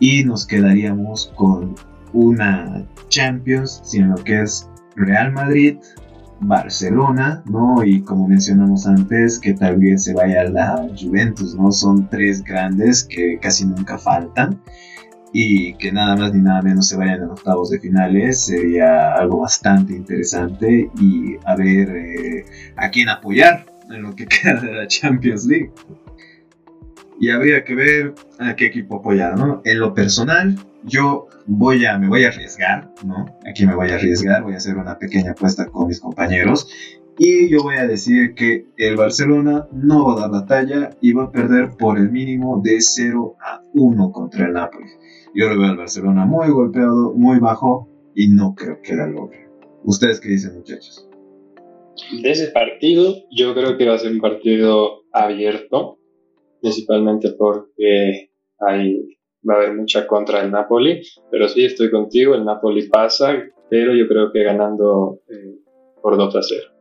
y 0.00 0.24
nos 0.24 0.46
quedaríamos 0.46 1.32
con 1.36 1.74
una 2.12 2.86
Champions 3.08 3.80
sin 3.84 4.08
lo 4.10 4.16
que 4.16 4.42
es 4.42 4.68
Real 4.96 5.32
Madrid, 5.32 5.78
Barcelona, 6.40 7.42
¿no? 7.46 7.84
Y 7.84 8.02
como 8.02 8.28
mencionamos 8.28 8.86
antes, 8.86 9.38
que 9.38 9.54
tal 9.54 9.78
vez 9.78 10.04
se 10.04 10.14
vaya 10.14 10.42
a 10.42 10.44
la 10.44 10.88
Juventus, 10.98 11.54
¿no? 11.54 11.72
Son 11.72 12.08
tres 12.08 12.42
grandes 12.42 13.04
que 13.04 13.38
casi 13.40 13.66
nunca 13.66 13.98
faltan 13.98 14.60
y 15.32 15.74
que 15.74 15.92
nada 15.92 16.16
más 16.16 16.32
ni 16.32 16.40
nada 16.40 16.62
menos 16.62 16.88
se 16.88 16.96
vayan 16.96 17.22
en 17.22 17.30
octavos 17.30 17.70
de 17.70 17.78
finales 17.78 18.46
sería 18.46 19.14
algo 19.14 19.40
bastante 19.40 19.94
interesante 19.94 20.90
y 20.98 21.36
a 21.44 21.54
ver 21.54 21.90
eh, 21.90 22.44
a 22.76 22.90
quién 22.90 23.08
apoyar 23.08 23.66
en 23.90 24.02
lo 24.02 24.14
que 24.14 24.26
queda 24.42 24.60
de 24.60 24.72
la 24.72 24.86
Champions 24.86 25.46
League. 25.46 25.72
Y 27.20 27.30
habría 27.30 27.64
que 27.64 27.74
ver 27.74 28.14
a 28.38 28.54
qué 28.54 28.66
equipo 28.66 28.96
apoyar, 28.96 29.36
¿no? 29.36 29.60
En 29.64 29.80
lo 29.80 29.92
personal, 29.92 30.56
yo 30.88 31.26
voy 31.46 31.84
a, 31.84 31.98
me 31.98 32.08
voy 32.08 32.24
a 32.24 32.28
arriesgar, 32.28 32.92
¿no? 33.04 33.26
Aquí 33.48 33.66
me 33.66 33.74
voy 33.74 33.90
a 33.90 33.94
arriesgar, 33.94 34.42
voy 34.42 34.54
a 34.54 34.56
hacer 34.56 34.76
una 34.76 34.98
pequeña 34.98 35.32
apuesta 35.32 35.66
con 35.66 35.88
mis 35.88 36.00
compañeros 36.00 36.68
y 37.18 37.48
yo 37.50 37.62
voy 37.62 37.76
a 37.76 37.86
decir 37.86 38.34
que 38.34 38.66
el 38.76 38.96
Barcelona 38.96 39.66
no 39.72 40.04
va 40.06 40.12
a 40.12 40.20
dar 40.20 40.30
la 40.30 40.46
talla 40.46 40.90
y 41.00 41.12
va 41.12 41.24
a 41.24 41.32
perder 41.32 41.70
por 41.76 41.98
el 41.98 42.10
mínimo 42.10 42.60
de 42.62 42.80
0 42.80 43.36
a 43.40 43.60
1 43.74 44.12
contra 44.12 44.46
el 44.46 44.52
Napoli. 44.52 44.86
Yo 45.34 45.48
lo 45.48 45.58
veo 45.58 45.70
al 45.70 45.76
Barcelona 45.76 46.24
muy 46.26 46.48
golpeado, 46.50 47.12
muy 47.14 47.40
bajo 47.40 47.88
y 48.14 48.28
no 48.28 48.54
creo 48.54 48.80
que 48.82 48.94
la 48.94 49.08
logre. 49.08 49.48
¿Ustedes 49.82 50.20
qué 50.20 50.28
dicen, 50.28 50.54
muchachos? 50.54 51.08
De 52.22 52.30
ese 52.30 52.48
partido, 52.52 53.14
yo 53.36 53.52
creo 53.54 53.76
que 53.76 53.86
va 53.86 53.96
a 53.96 53.98
ser 53.98 54.12
un 54.12 54.20
partido 54.20 55.02
abierto, 55.12 55.98
principalmente 56.60 57.32
porque 57.36 58.30
hay 58.60 59.17
va 59.48 59.54
a 59.54 59.56
haber 59.58 59.74
mucha 59.74 60.06
contra 60.06 60.40
el 60.40 60.50
Napoli, 60.50 61.02
pero 61.30 61.48
sí 61.48 61.64
estoy 61.64 61.90
contigo, 61.90 62.34
el 62.34 62.44
Napoli 62.44 62.88
pasa, 62.88 63.34
pero 63.70 63.94
yo 63.94 64.08
creo 64.08 64.32
que 64.32 64.42
ganando 64.42 65.20
eh, 65.28 65.58
por 66.02 66.16
2 66.16 66.36
a 66.36 66.42
0. 66.42 66.78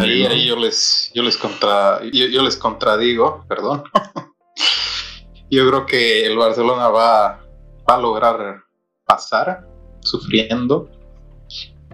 Ahí, 0.00 0.24
ahí 0.24 0.46
yo 0.46 0.56
les, 0.56 1.10
yo 1.12 1.22
les 1.22 1.36
contra, 1.36 2.00
yo, 2.12 2.42
les 2.42 2.56
contradigo, 2.56 3.44
perdón. 3.48 3.82
yo 5.50 5.68
creo 5.68 5.86
que 5.86 6.24
el 6.24 6.36
Barcelona 6.36 6.88
va, 6.88 7.44
va 7.88 7.94
a 7.94 8.00
lograr 8.00 8.62
pasar 9.04 9.66
sufriendo. 10.00 10.88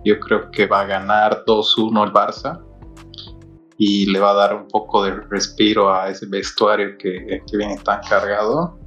Yo 0.05 0.21
creo 0.21 0.51
que 0.51 0.67
va 0.67 0.81
a 0.81 0.87
ganar 0.87 1.45
2-1 1.47 2.05
el 2.05 2.13
Barça 2.13 2.63
y 3.79 4.07
le 4.07 4.19
va 4.19 4.33
a 4.33 4.35
dar 4.35 4.55
un 4.55 4.69
poco 4.69 5.05
de 5.05 5.13
respiro 5.13 5.93
a 5.93 6.11
ese 6.11 6.27
vestuario 6.27 6.99
que, 6.99 7.43
que 7.49 7.57
viene 7.57 7.79
tan 7.79 8.03
cargado 8.03 8.79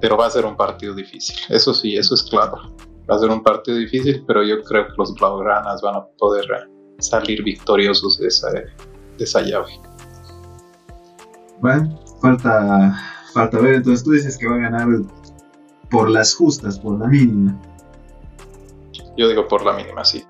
pero 0.00 0.16
va 0.16 0.26
a 0.26 0.30
ser 0.30 0.44
un 0.44 0.56
partido 0.56 0.94
difícil. 0.94 1.36
Eso 1.48 1.74
sí, 1.74 1.96
eso 1.96 2.14
es 2.14 2.22
claro. 2.22 2.74
Va 3.10 3.16
a 3.16 3.18
ser 3.18 3.30
un 3.30 3.42
partido 3.42 3.76
difícil, 3.76 4.24
pero 4.26 4.42
yo 4.42 4.62
creo 4.62 4.86
que 4.86 4.92
los 4.96 5.14
Blaugranas 5.14 5.82
van 5.82 5.96
a 5.96 6.04
poder 6.18 6.46
salir 6.98 7.42
victoriosos 7.42 8.18
de 8.18 8.28
esa, 8.28 8.50
de 8.50 8.64
esa 9.18 9.42
llave. 9.42 9.72
Bueno, 11.60 12.00
falta, 12.20 12.96
falta 13.32 13.58
ver. 13.58 13.76
Entonces 13.76 14.04
tú 14.04 14.12
dices 14.12 14.38
que 14.38 14.48
va 14.48 14.56
a 14.56 14.58
ganar 14.58 14.88
por 15.90 16.08
las 16.08 16.34
justas, 16.34 16.78
por 16.78 16.98
la 16.98 17.06
mínima. 17.06 17.60
Yo 19.16 19.28
digo 19.28 19.46
por 19.48 19.64
la 19.64 19.74
mínima, 19.74 20.04
sí. 20.04 20.24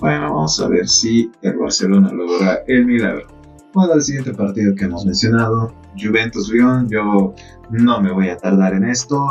Bueno, 0.00 0.34
vamos 0.34 0.60
a 0.60 0.68
ver 0.68 0.88
si 0.88 1.30
el 1.42 1.56
Barcelona 1.56 2.10
logra 2.12 2.62
el 2.66 2.84
milagro. 2.84 3.39
Bueno, 3.72 3.92
al 3.92 4.02
siguiente 4.02 4.34
partido 4.34 4.74
que 4.74 4.84
hemos 4.84 5.06
mencionado, 5.06 5.72
Juventus-Lyon. 5.96 6.88
Yo 6.88 7.34
no 7.70 8.00
me 8.00 8.12
voy 8.12 8.28
a 8.28 8.36
tardar 8.36 8.74
en 8.74 8.84
esto. 8.84 9.24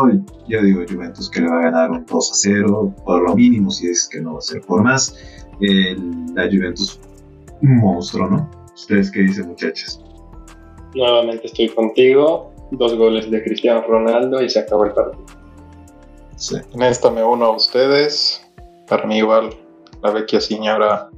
Yo 0.47 0.62
digo 0.62 0.84
Juventus 0.89 1.30
que 1.30 1.41
le 1.41 1.49
va 1.49 1.60
a 1.60 1.63
ganar 1.63 1.91
un 1.91 2.06
2 2.06 2.32
a 2.32 2.34
0, 2.34 2.95
por 3.06 3.21
lo 3.21 3.36
mínimo, 3.36 3.69
si 3.69 3.88
es 3.88 4.08
que 4.08 4.21
no 4.21 4.34
va 4.34 4.39
a 4.39 4.41
ser 4.41 4.62
por 4.62 4.82
más. 4.82 5.13
la 5.60 6.45
Juventus, 6.45 7.02
un 7.62 7.78
monstruo, 7.80 8.30
¿no? 8.30 8.49
¿Ustedes 8.73 9.12
qué 9.12 9.21
dicen, 9.21 9.49
muchachos? 9.49 10.02
Nuevamente 10.95 11.47
estoy 11.47 11.67
contigo. 11.69 12.54
Dos 12.71 12.95
goles 12.95 13.30
de 13.30 13.43
Cristiano 13.43 13.84
Ronaldo 13.86 14.41
y 14.41 14.49
se 14.49 14.60
acabó 14.60 14.86
el 14.86 14.93
partido. 14.93 15.25
Sí. 16.38 16.56
En 16.73 16.84
esta 16.84 17.12
me 17.12 17.23
uno 17.23 17.45
a 17.47 17.56
ustedes. 17.58 18.41
Para 18.88 19.06
mí, 19.06 19.17
igual, 19.17 19.49
la 20.02 20.12
vecchia 20.12 20.39
señora 20.39 21.10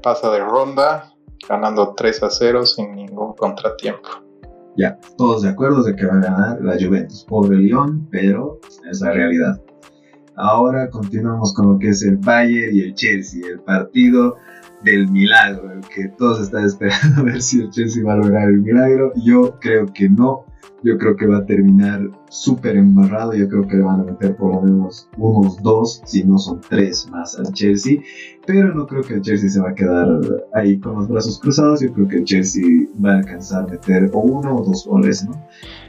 pasa 0.00 0.30
de 0.30 0.40
ronda 0.40 1.13
ganando 1.48 1.94
3 1.94 2.22
a 2.22 2.30
0 2.30 2.66
sin 2.66 2.94
ningún 2.94 3.34
contratiempo. 3.34 4.08
Ya, 4.76 4.98
todos 5.16 5.42
de 5.42 5.50
acuerdo 5.50 5.82
de 5.82 5.94
que 5.94 6.06
va 6.06 6.14
a 6.14 6.20
ganar 6.20 6.60
la 6.60 6.74
Juventus. 6.74 7.24
Pobre 7.28 7.56
Lyon, 7.56 8.08
pero 8.10 8.58
es 8.90 9.00
la 9.00 9.12
realidad. 9.12 9.60
Ahora 10.36 10.90
continuamos 10.90 11.54
con 11.54 11.72
lo 11.72 11.78
que 11.78 11.90
es 11.90 12.02
el 12.02 12.16
Bayern 12.16 12.74
y 12.74 12.80
el 12.80 12.94
Chelsea, 12.94 13.46
el 13.46 13.60
partido 13.60 14.36
del 14.84 15.08
milagro, 15.08 15.72
el 15.72 15.80
que 15.80 16.08
todos 16.08 16.40
están 16.40 16.64
esperando 16.64 17.20
a 17.20 17.24
ver 17.24 17.42
si 17.42 17.60
el 17.60 17.70
Chelsea 17.70 18.04
va 18.04 18.14
a 18.14 18.16
lograr 18.16 18.48
el 18.48 18.60
milagro. 18.60 19.12
Yo 19.16 19.58
creo 19.60 19.92
que 19.92 20.08
no, 20.08 20.44
yo 20.82 20.98
creo 20.98 21.16
que 21.16 21.26
va 21.26 21.38
a 21.38 21.46
terminar 21.46 22.10
súper 22.28 22.76
embarrado. 22.76 23.32
Yo 23.32 23.48
creo 23.48 23.66
que 23.66 23.76
le 23.76 23.82
van 23.82 24.00
a 24.00 24.04
meter 24.04 24.36
por 24.36 24.54
lo 24.54 24.60
menos 24.62 25.08
unos 25.16 25.60
dos, 25.62 26.02
si 26.04 26.24
no 26.24 26.38
son 26.38 26.60
tres 26.68 27.08
más 27.08 27.38
al 27.38 27.52
Chelsea. 27.52 28.00
Pero 28.46 28.74
no 28.74 28.86
creo 28.86 29.02
que 29.02 29.14
el 29.14 29.22
Chelsea 29.22 29.48
se 29.48 29.60
va 29.60 29.70
a 29.70 29.74
quedar 29.74 30.06
ahí 30.52 30.78
con 30.78 30.96
los 30.96 31.08
brazos 31.08 31.38
cruzados. 31.38 31.80
Yo 31.80 31.92
creo 31.92 32.06
que 32.06 32.16
el 32.16 32.24
Chelsea 32.24 32.64
va 33.02 33.12
a 33.12 33.16
alcanzar 33.18 33.64
a 33.64 33.66
meter 33.66 34.10
o 34.12 34.20
uno 34.20 34.56
o 34.56 34.64
dos 34.64 34.86
goles, 34.86 35.24
¿no? 35.24 35.32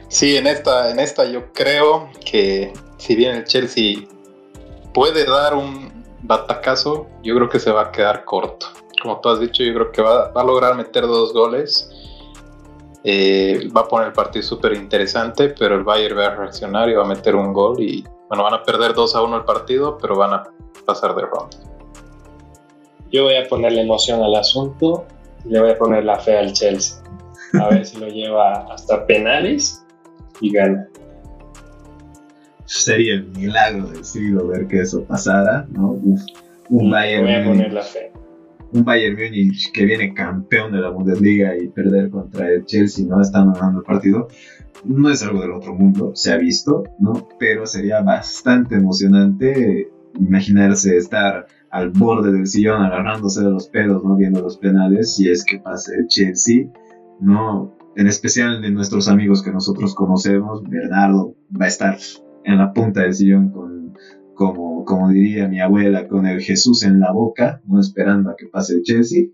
Sí, 0.08 0.36
en 0.36 0.46
esta, 0.46 0.90
en 0.90 0.98
esta 0.98 1.30
yo 1.30 1.52
creo 1.52 2.08
que 2.24 2.72
si 2.96 3.16
bien 3.16 3.36
el 3.36 3.44
Chelsea 3.44 3.98
puede 4.94 5.26
dar 5.26 5.54
un 5.54 5.92
batacazo, 6.22 7.06
yo 7.22 7.34
creo 7.34 7.48
que 7.48 7.58
se 7.58 7.70
va 7.70 7.82
a 7.82 7.92
quedar 7.92 8.24
corto. 8.24 8.66
Como 9.02 9.20
tú 9.20 9.28
has 9.28 9.40
dicho, 9.40 9.62
yo 9.62 9.74
creo 9.74 9.92
que 9.92 10.02
va, 10.02 10.30
va 10.30 10.40
a 10.40 10.44
lograr 10.44 10.74
meter 10.76 11.06
dos 11.06 11.32
goles 11.32 11.90
eh, 13.08 13.68
va 13.68 13.82
a 13.82 13.84
poner 13.88 14.08
el 14.08 14.12
partido 14.12 14.42
súper 14.42 14.72
interesante, 14.72 15.50
pero 15.50 15.76
el 15.76 15.84
Bayern 15.84 16.18
va 16.18 16.26
a 16.26 16.34
reaccionar 16.34 16.88
y 16.88 16.94
va 16.94 17.04
a 17.04 17.06
meter 17.06 17.36
un 17.36 17.52
gol 17.52 17.80
y 17.80 18.02
bueno, 18.28 18.42
van 18.42 18.54
a 18.54 18.64
perder 18.64 18.94
2 18.94 19.14
a 19.14 19.22
1 19.22 19.36
el 19.36 19.44
partido, 19.44 19.96
pero 19.96 20.16
van 20.16 20.32
a 20.32 20.42
pasar 20.84 21.14
de 21.14 21.22
ronda. 21.22 21.56
Yo 23.12 23.22
voy 23.22 23.36
a 23.36 23.46
ponerle 23.46 23.82
emoción 23.82 24.24
al 24.24 24.34
asunto 24.34 25.06
y 25.44 25.50
le 25.50 25.60
voy 25.60 25.70
a 25.70 25.78
poner 25.78 26.04
la 26.04 26.18
fe 26.18 26.36
al 26.36 26.52
Chelsea. 26.52 27.00
A 27.60 27.68
ver 27.68 27.86
si 27.86 27.96
lo 27.98 28.08
lleva 28.08 28.66
hasta 28.74 29.06
penales 29.06 29.86
y 30.40 30.50
gana. 30.50 30.88
Sería 32.64 33.14
el 33.14 33.26
milagro 33.28 33.86
del 33.86 34.04
siglo 34.04 34.48
ver 34.48 34.66
que 34.66 34.80
eso 34.80 35.04
pasara, 35.04 35.64
¿no? 35.70 35.96
un 36.70 36.90
Bayern. 36.90 37.24
Voy 37.24 37.34
a 37.34 37.44
poner 37.44 37.72
la 37.72 37.82
fe. 37.82 38.10
Un 38.72 38.84
Bayern 38.84 39.16
Múnich 39.16 39.70
que 39.72 39.84
viene 39.84 40.14
campeón 40.14 40.72
de 40.72 40.78
la 40.78 40.90
Bundesliga 40.90 41.56
y 41.56 41.68
perder 41.68 42.10
contra 42.10 42.50
el 42.50 42.64
Chelsea, 42.64 43.06
¿no? 43.06 43.20
Están 43.20 43.52
ganando 43.52 43.80
el 43.80 43.84
partido. 43.84 44.28
No 44.84 45.10
es 45.10 45.22
algo 45.22 45.40
del 45.40 45.52
otro 45.52 45.74
mundo, 45.74 46.12
se 46.14 46.32
ha 46.32 46.36
visto, 46.36 46.84
¿no? 46.98 47.28
Pero 47.38 47.66
sería 47.66 48.02
bastante 48.02 48.76
emocionante 48.76 49.88
imaginarse 50.18 50.96
estar 50.96 51.46
al 51.70 51.90
borde 51.90 52.32
del 52.32 52.46
sillón 52.46 52.82
agarrándose 52.82 53.42
de 53.42 53.50
los 53.50 53.68
pelos, 53.68 54.04
¿no? 54.04 54.16
Viendo 54.16 54.42
los 54.42 54.58
penales, 54.58 55.14
si 55.14 55.28
es 55.28 55.44
que 55.44 55.58
pase 55.58 55.94
el 55.96 56.06
Chelsea, 56.06 56.66
¿no? 57.20 57.74
En 57.96 58.06
especial 58.06 58.60
de 58.60 58.70
nuestros 58.70 59.08
amigos 59.08 59.42
que 59.42 59.50
nosotros 59.50 59.94
conocemos, 59.94 60.62
Bernardo 60.68 61.34
va 61.58 61.64
a 61.64 61.68
estar 61.68 61.98
en 62.44 62.58
la 62.58 62.72
punta 62.72 63.02
del 63.02 63.14
sillón 63.14 63.50
con, 63.50 63.65
como, 64.36 64.84
como 64.84 65.08
diría 65.08 65.48
mi 65.48 65.60
abuela, 65.60 66.06
con 66.06 66.26
el 66.26 66.40
Jesús 66.40 66.84
en 66.84 67.00
la 67.00 67.10
boca, 67.10 67.60
no 67.66 67.80
esperando 67.80 68.30
a 68.30 68.36
que 68.36 68.46
pase 68.46 68.74
el 68.74 68.82
Chelsea. 68.82 69.26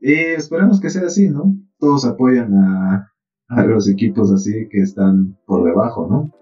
Y 0.00 0.12
esperemos 0.12 0.80
que 0.80 0.88
sea 0.88 1.06
así, 1.06 1.28
¿no? 1.28 1.54
Todos 1.78 2.06
apoyan 2.06 2.54
a, 2.54 3.12
a 3.48 3.64
los 3.64 3.88
equipos 3.88 4.32
así 4.32 4.68
que 4.70 4.80
están 4.80 5.36
por 5.44 5.64
debajo, 5.64 6.06
¿no? 6.08 6.32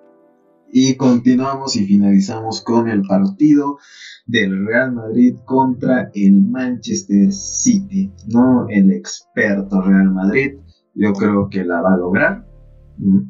Y 0.71 0.97
continuamos 0.97 1.77
y 1.77 1.85
finalizamos 1.85 2.63
con 2.63 2.89
el 2.89 3.03
partido 3.03 3.79
del 4.27 4.67
Real 4.67 4.93
Madrid 4.93 5.37
contra 5.45 6.11
el 6.15 6.41
Manchester 6.41 7.33
City, 7.33 8.11
¿no? 8.29 8.67
El 8.69 8.91
experto 8.91 9.83
Real 9.83 10.11
Madrid, 10.11 10.55
yo 10.95 11.13
creo 11.13 11.49
que 11.51 11.65
la 11.65 11.83
va 11.83 11.95
a 11.95 11.99
lograr. 11.99 12.52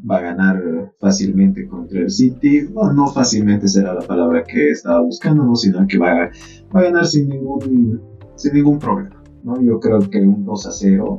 Va 0.09 0.19
a 0.19 0.23
ganar 0.23 0.93
fácilmente 1.01 1.67
contra 1.67 2.01
el 2.01 2.11
City. 2.11 2.69
No, 2.75 2.93
no 2.93 3.07
fácilmente 3.09 3.69
será 3.69 3.95
la 3.95 4.07
palabra 4.07 4.45
que 4.45 4.71
estaba 4.71 5.01
buscando, 5.01 5.45
¿no? 5.45 5.57
sino 5.57 5.87
que 5.87 5.99
va 5.99 6.11
a, 6.11 6.31
va 6.75 6.81
a 6.81 6.83
ganar 6.83 7.07
sin 7.07 7.29
ningún, 7.29 8.01
sin 8.37 8.55
ningún 8.55 8.79
problema. 8.79 9.23
¿no? 9.45 9.61
Yo 9.63 9.81
creo 9.81 9.99
que 10.11 10.21
un 10.21 10.45
2 10.45 10.67
a 10.67 10.71
0 10.71 11.19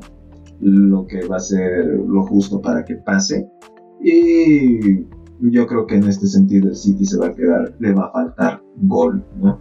lo 0.60 1.06
que 1.08 1.26
va 1.28 1.38
a 1.38 1.40
ser 1.40 1.86
lo 1.86 2.24
justo 2.26 2.62
para 2.62 2.86
que 2.86 2.96
pase. 2.96 3.48
Y 4.02 5.06
yo 5.40 5.68
creo 5.68 5.86
que 5.88 5.96
en 5.96 6.08
este 6.08 6.28
sentido 6.28 6.70
el 6.70 6.76
City 6.76 7.06
se 7.06 7.18
va 7.18 7.28
a 7.28 7.34
quedar, 7.34 7.76
le 7.80 7.94
va 7.94 8.06
a 8.06 8.12
faltar 8.12 8.62
gol, 8.78 9.26
¿no? 9.42 9.58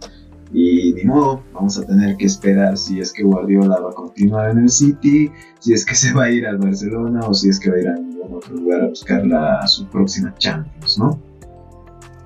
Y 0.53 0.93
ni 0.93 1.03
modo, 1.03 1.43
vamos 1.51 1.79
a 1.79 1.85
tener 1.85 2.15
que 2.15 2.25
esperar 2.25 2.77
si 2.77 2.99
es 2.99 3.11
que 3.11 3.23
Guardiola 3.23 3.79
va 3.79 3.89
a 3.89 3.93
continuar 3.93 4.51
en 4.51 4.59
el 4.59 4.69
City, 4.69 5.31
si 5.59 5.73
es 5.73 5.83
que 5.83 5.95
se 5.95 6.13
va 6.13 6.25
a 6.25 6.29
ir 6.29 6.45
al 6.45 6.57
Barcelona 6.57 7.21
o 7.27 7.33
si 7.33 7.49
es 7.49 7.59
que 7.59 7.71
va 7.71 7.77
a 7.77 7.79
ir 7.79 7.87
a 7.87 7.93
algún 7.95 8.37
otro 8.37 8.55
lugar 8.55 8.81
a 8.81 8.87
buscar 8.87 9.25
la, 9.25 9.65
su 9.67 9.87
próxima 9.87 10.33
Champions, 10.37 10.99
¿no? 10.99 11.19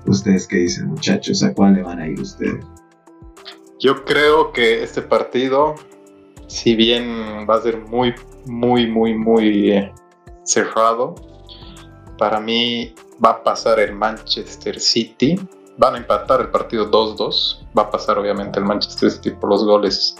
¿Ustedes 0.06 0.46
qué 0.46 0.56
dicen, 0.58 0.88
muchachos? 0.88 1.42
¿A 1.42 1.54
cuál 1.54 1.74
le 1.74 1.82
van 1.82 2.00
a 2.00 2.06
ir 2.06 2.20
ustedes? 2.20 2.64
Yo 3.78 4.04
creo 4.04 4.52
que 4.52 4.82
este 4.82 5.02
partido, 5.02 5.74
si 6.48 6.74
bien 6.74 7.46
va 7.48 7.56
a 7.56 7.62
ser 7.62 7.78
muy, 7.78 8.14
muy, 8.46 8.86
muy, 8.86 9.14
muy 9.14 9.70
eh, 9.70 9.92
cerrado, 10.44 11.14
para 12.18 12.40
mí 12.40 12.94
va 13.24 13.30
a 13.30 13.42
pasar 13.42 13.78
el 13.80 13.94
Manchester 13.94 14.80
City. 14.80 15.38
Van 15.78 15.94
a 15.94 15.98
empatar 15.98 16.40
el 16.40 16.50
partido 16.50 16.90
2-2. 16.90 17.68
Va 17.76 17.82
a 17.82 17.90
pasar 17.90 18.18
obviamente 18.18 18.58
el 18.58 18.66
Manchester 18.66 19.10
City 19.10 19.30
por 19.30 19.50
los 19.50 19.64
goles 19.64 20.16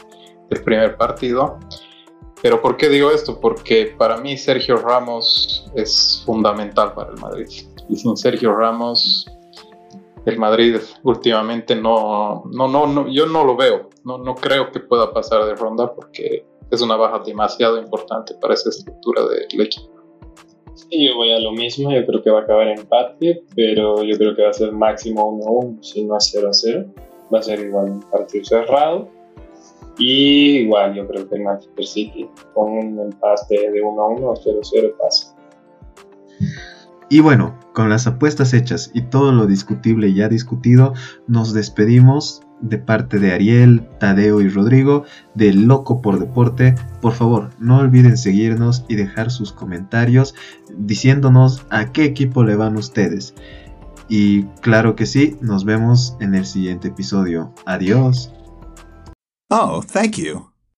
del 0.49 0.63
primer 0.63 0.97
partido. 0.97 1.59
Pero 2.43 2.63
¿por 2.63 2.77
qué 2.77 2.89
digo 2.89 3.11
esto? 3.11 3.41
Porque 3.41 3.95
para 3.99 4.17
mí 4.17 4.37
Sergio 4.37 4.77
Ramos 4.77 5.71
es 5.75 6.23
fundamental 6.25 6.95
para 6.95 7.11
el 7.11 7.19
Madrid. 7.19 7.49
Y 7.89 7.97
sin 7.97 8.17
Sergio 8.17 8.55
Ramos, 8.55 9.27
el 10.25 10.39
Madrid 10.39 10.77
últimamente 11.03 11.75
no, 11.75 12.45
no, 12.53 12.69
no, 12.69 13.09
yo 13.09 13.27
no 13.27 13.45
lo 13.45 13.57
veo. 13.57 13.89
No, 14.05 14.19
no 14.19 14.35
creo 14.37 14.71
que 14.71 14.81
pueda 14.81 15.13
pasar 15.13 15.45
de 15.45 15.55
ronda 15.55 15.93
porque 15.93 16.47
es 16.71 16.81
una 16.81 16.97
baja 16.97 17.21
demasiado 17.21 17.79
importante 17.79 18.35
para 18.35 18.55
esa 18.55 18.69
estructura 18.69 19.23
del 19.27 19.63
equipo. 19.63 19.98
Sí, 20.79 21.07
yo 21.07 21.17
voy 21.17 21.33
a 21.33 21.41
lo 21.41 21.51
mismo, 21.51 21.91
yo 21.91 22.07
creo 22.07 22.23
que 22.23 22.31
va 22.31 22.39
a 22.41 22.43
acabar 22.43 22.69
empate, 22.69 23.43
pero 23.57 24.05
yo 24.05 24.17
creo 24.17 24.37
que 24.37 24.43
va 24.43 24.51
a 24.51 24.53
ser 24.53 24.71
máximo 24.71 25.39
1-1, 25.41 25.83
si 25.83 26.05
no 26.05 26.15
a 26.15 26.19
0-0. 26.19 26.87
Va 27.35 27.41
a 27.41 27.43
ser 27.43 27.59
igual 27.61 27.91
un 27.91 28.01
partido 28.01 28.45
cerrado. 28.45 29.09
Y 29.99 30.59
igual 30.59 30.95
yo 30.95 31.09
creo 31.09 31.29
que 31.29 31.41
Manchester 31.41 31.85
City 31.85 32.29
con 32.55 32.71
un 32.71 33.01
empate 33.01 33.71
de 33.73 33.83
1-1 33.83 34.21
o 34.23 34.35
0-0 34.35 34.97
pasa. 34.97 35.37
Y 37.11 37.21
bueno, 37.21 37.59
con 37.75 37.91
las 37.91 38.07
apuestas 38.07 38.55
hechas 38.55 38.93
y 38.95 39.03
todo 39.03 39.33
lo 39.33 39.47
discutible 39.47 40.15
ya 40.15 40.29
discutido, 40.29 40.93
nos 41.27 41.55
despedimos 41.55 42.43
de 42.61 42.79
parte 42.79 43.19
de 43.19 43.33
Ariel, 43.33 43.89
Tadeo 44.01 44.41
y 44.41 44.49
Rodrigo 44.49 45.05
de 45.35 45.53
Loco 45.53 46.03
por 46.03 46.19
Deporte. 46.19 46.75
Por 47.01 47.13
favor, 47.13 47.51
no 47.59 47.79
olviden 47.79 48.17
seguirnos 48.17 48.85
y 48.89 48.97
dejar 48.97 49.31
sus 49.31 49.53
comentarios 49.53 50.35
diciéndonos 50.77 51.67
a 51.71 51.93
qué 51.93 52.05
equipo 52.05 52.45
le 52.45 52.57
van 52.57 52.77
ustedes. 52.77 53.35
Y 54.09 54.45
claro 54.63 54.97
que 54.97 55.07
sí, 55.07 55.37
nos 55.41 55.65
vemos 55.65 56.17
en 56.21 56.35
el 56.35 56.47
siguiente 56.47 56.89
episodio. 56.89 57.53
Adiós. 57.67 58.33
Oh, 59.51 59.83
thank 59.83 60.17
you. 60.17 60.48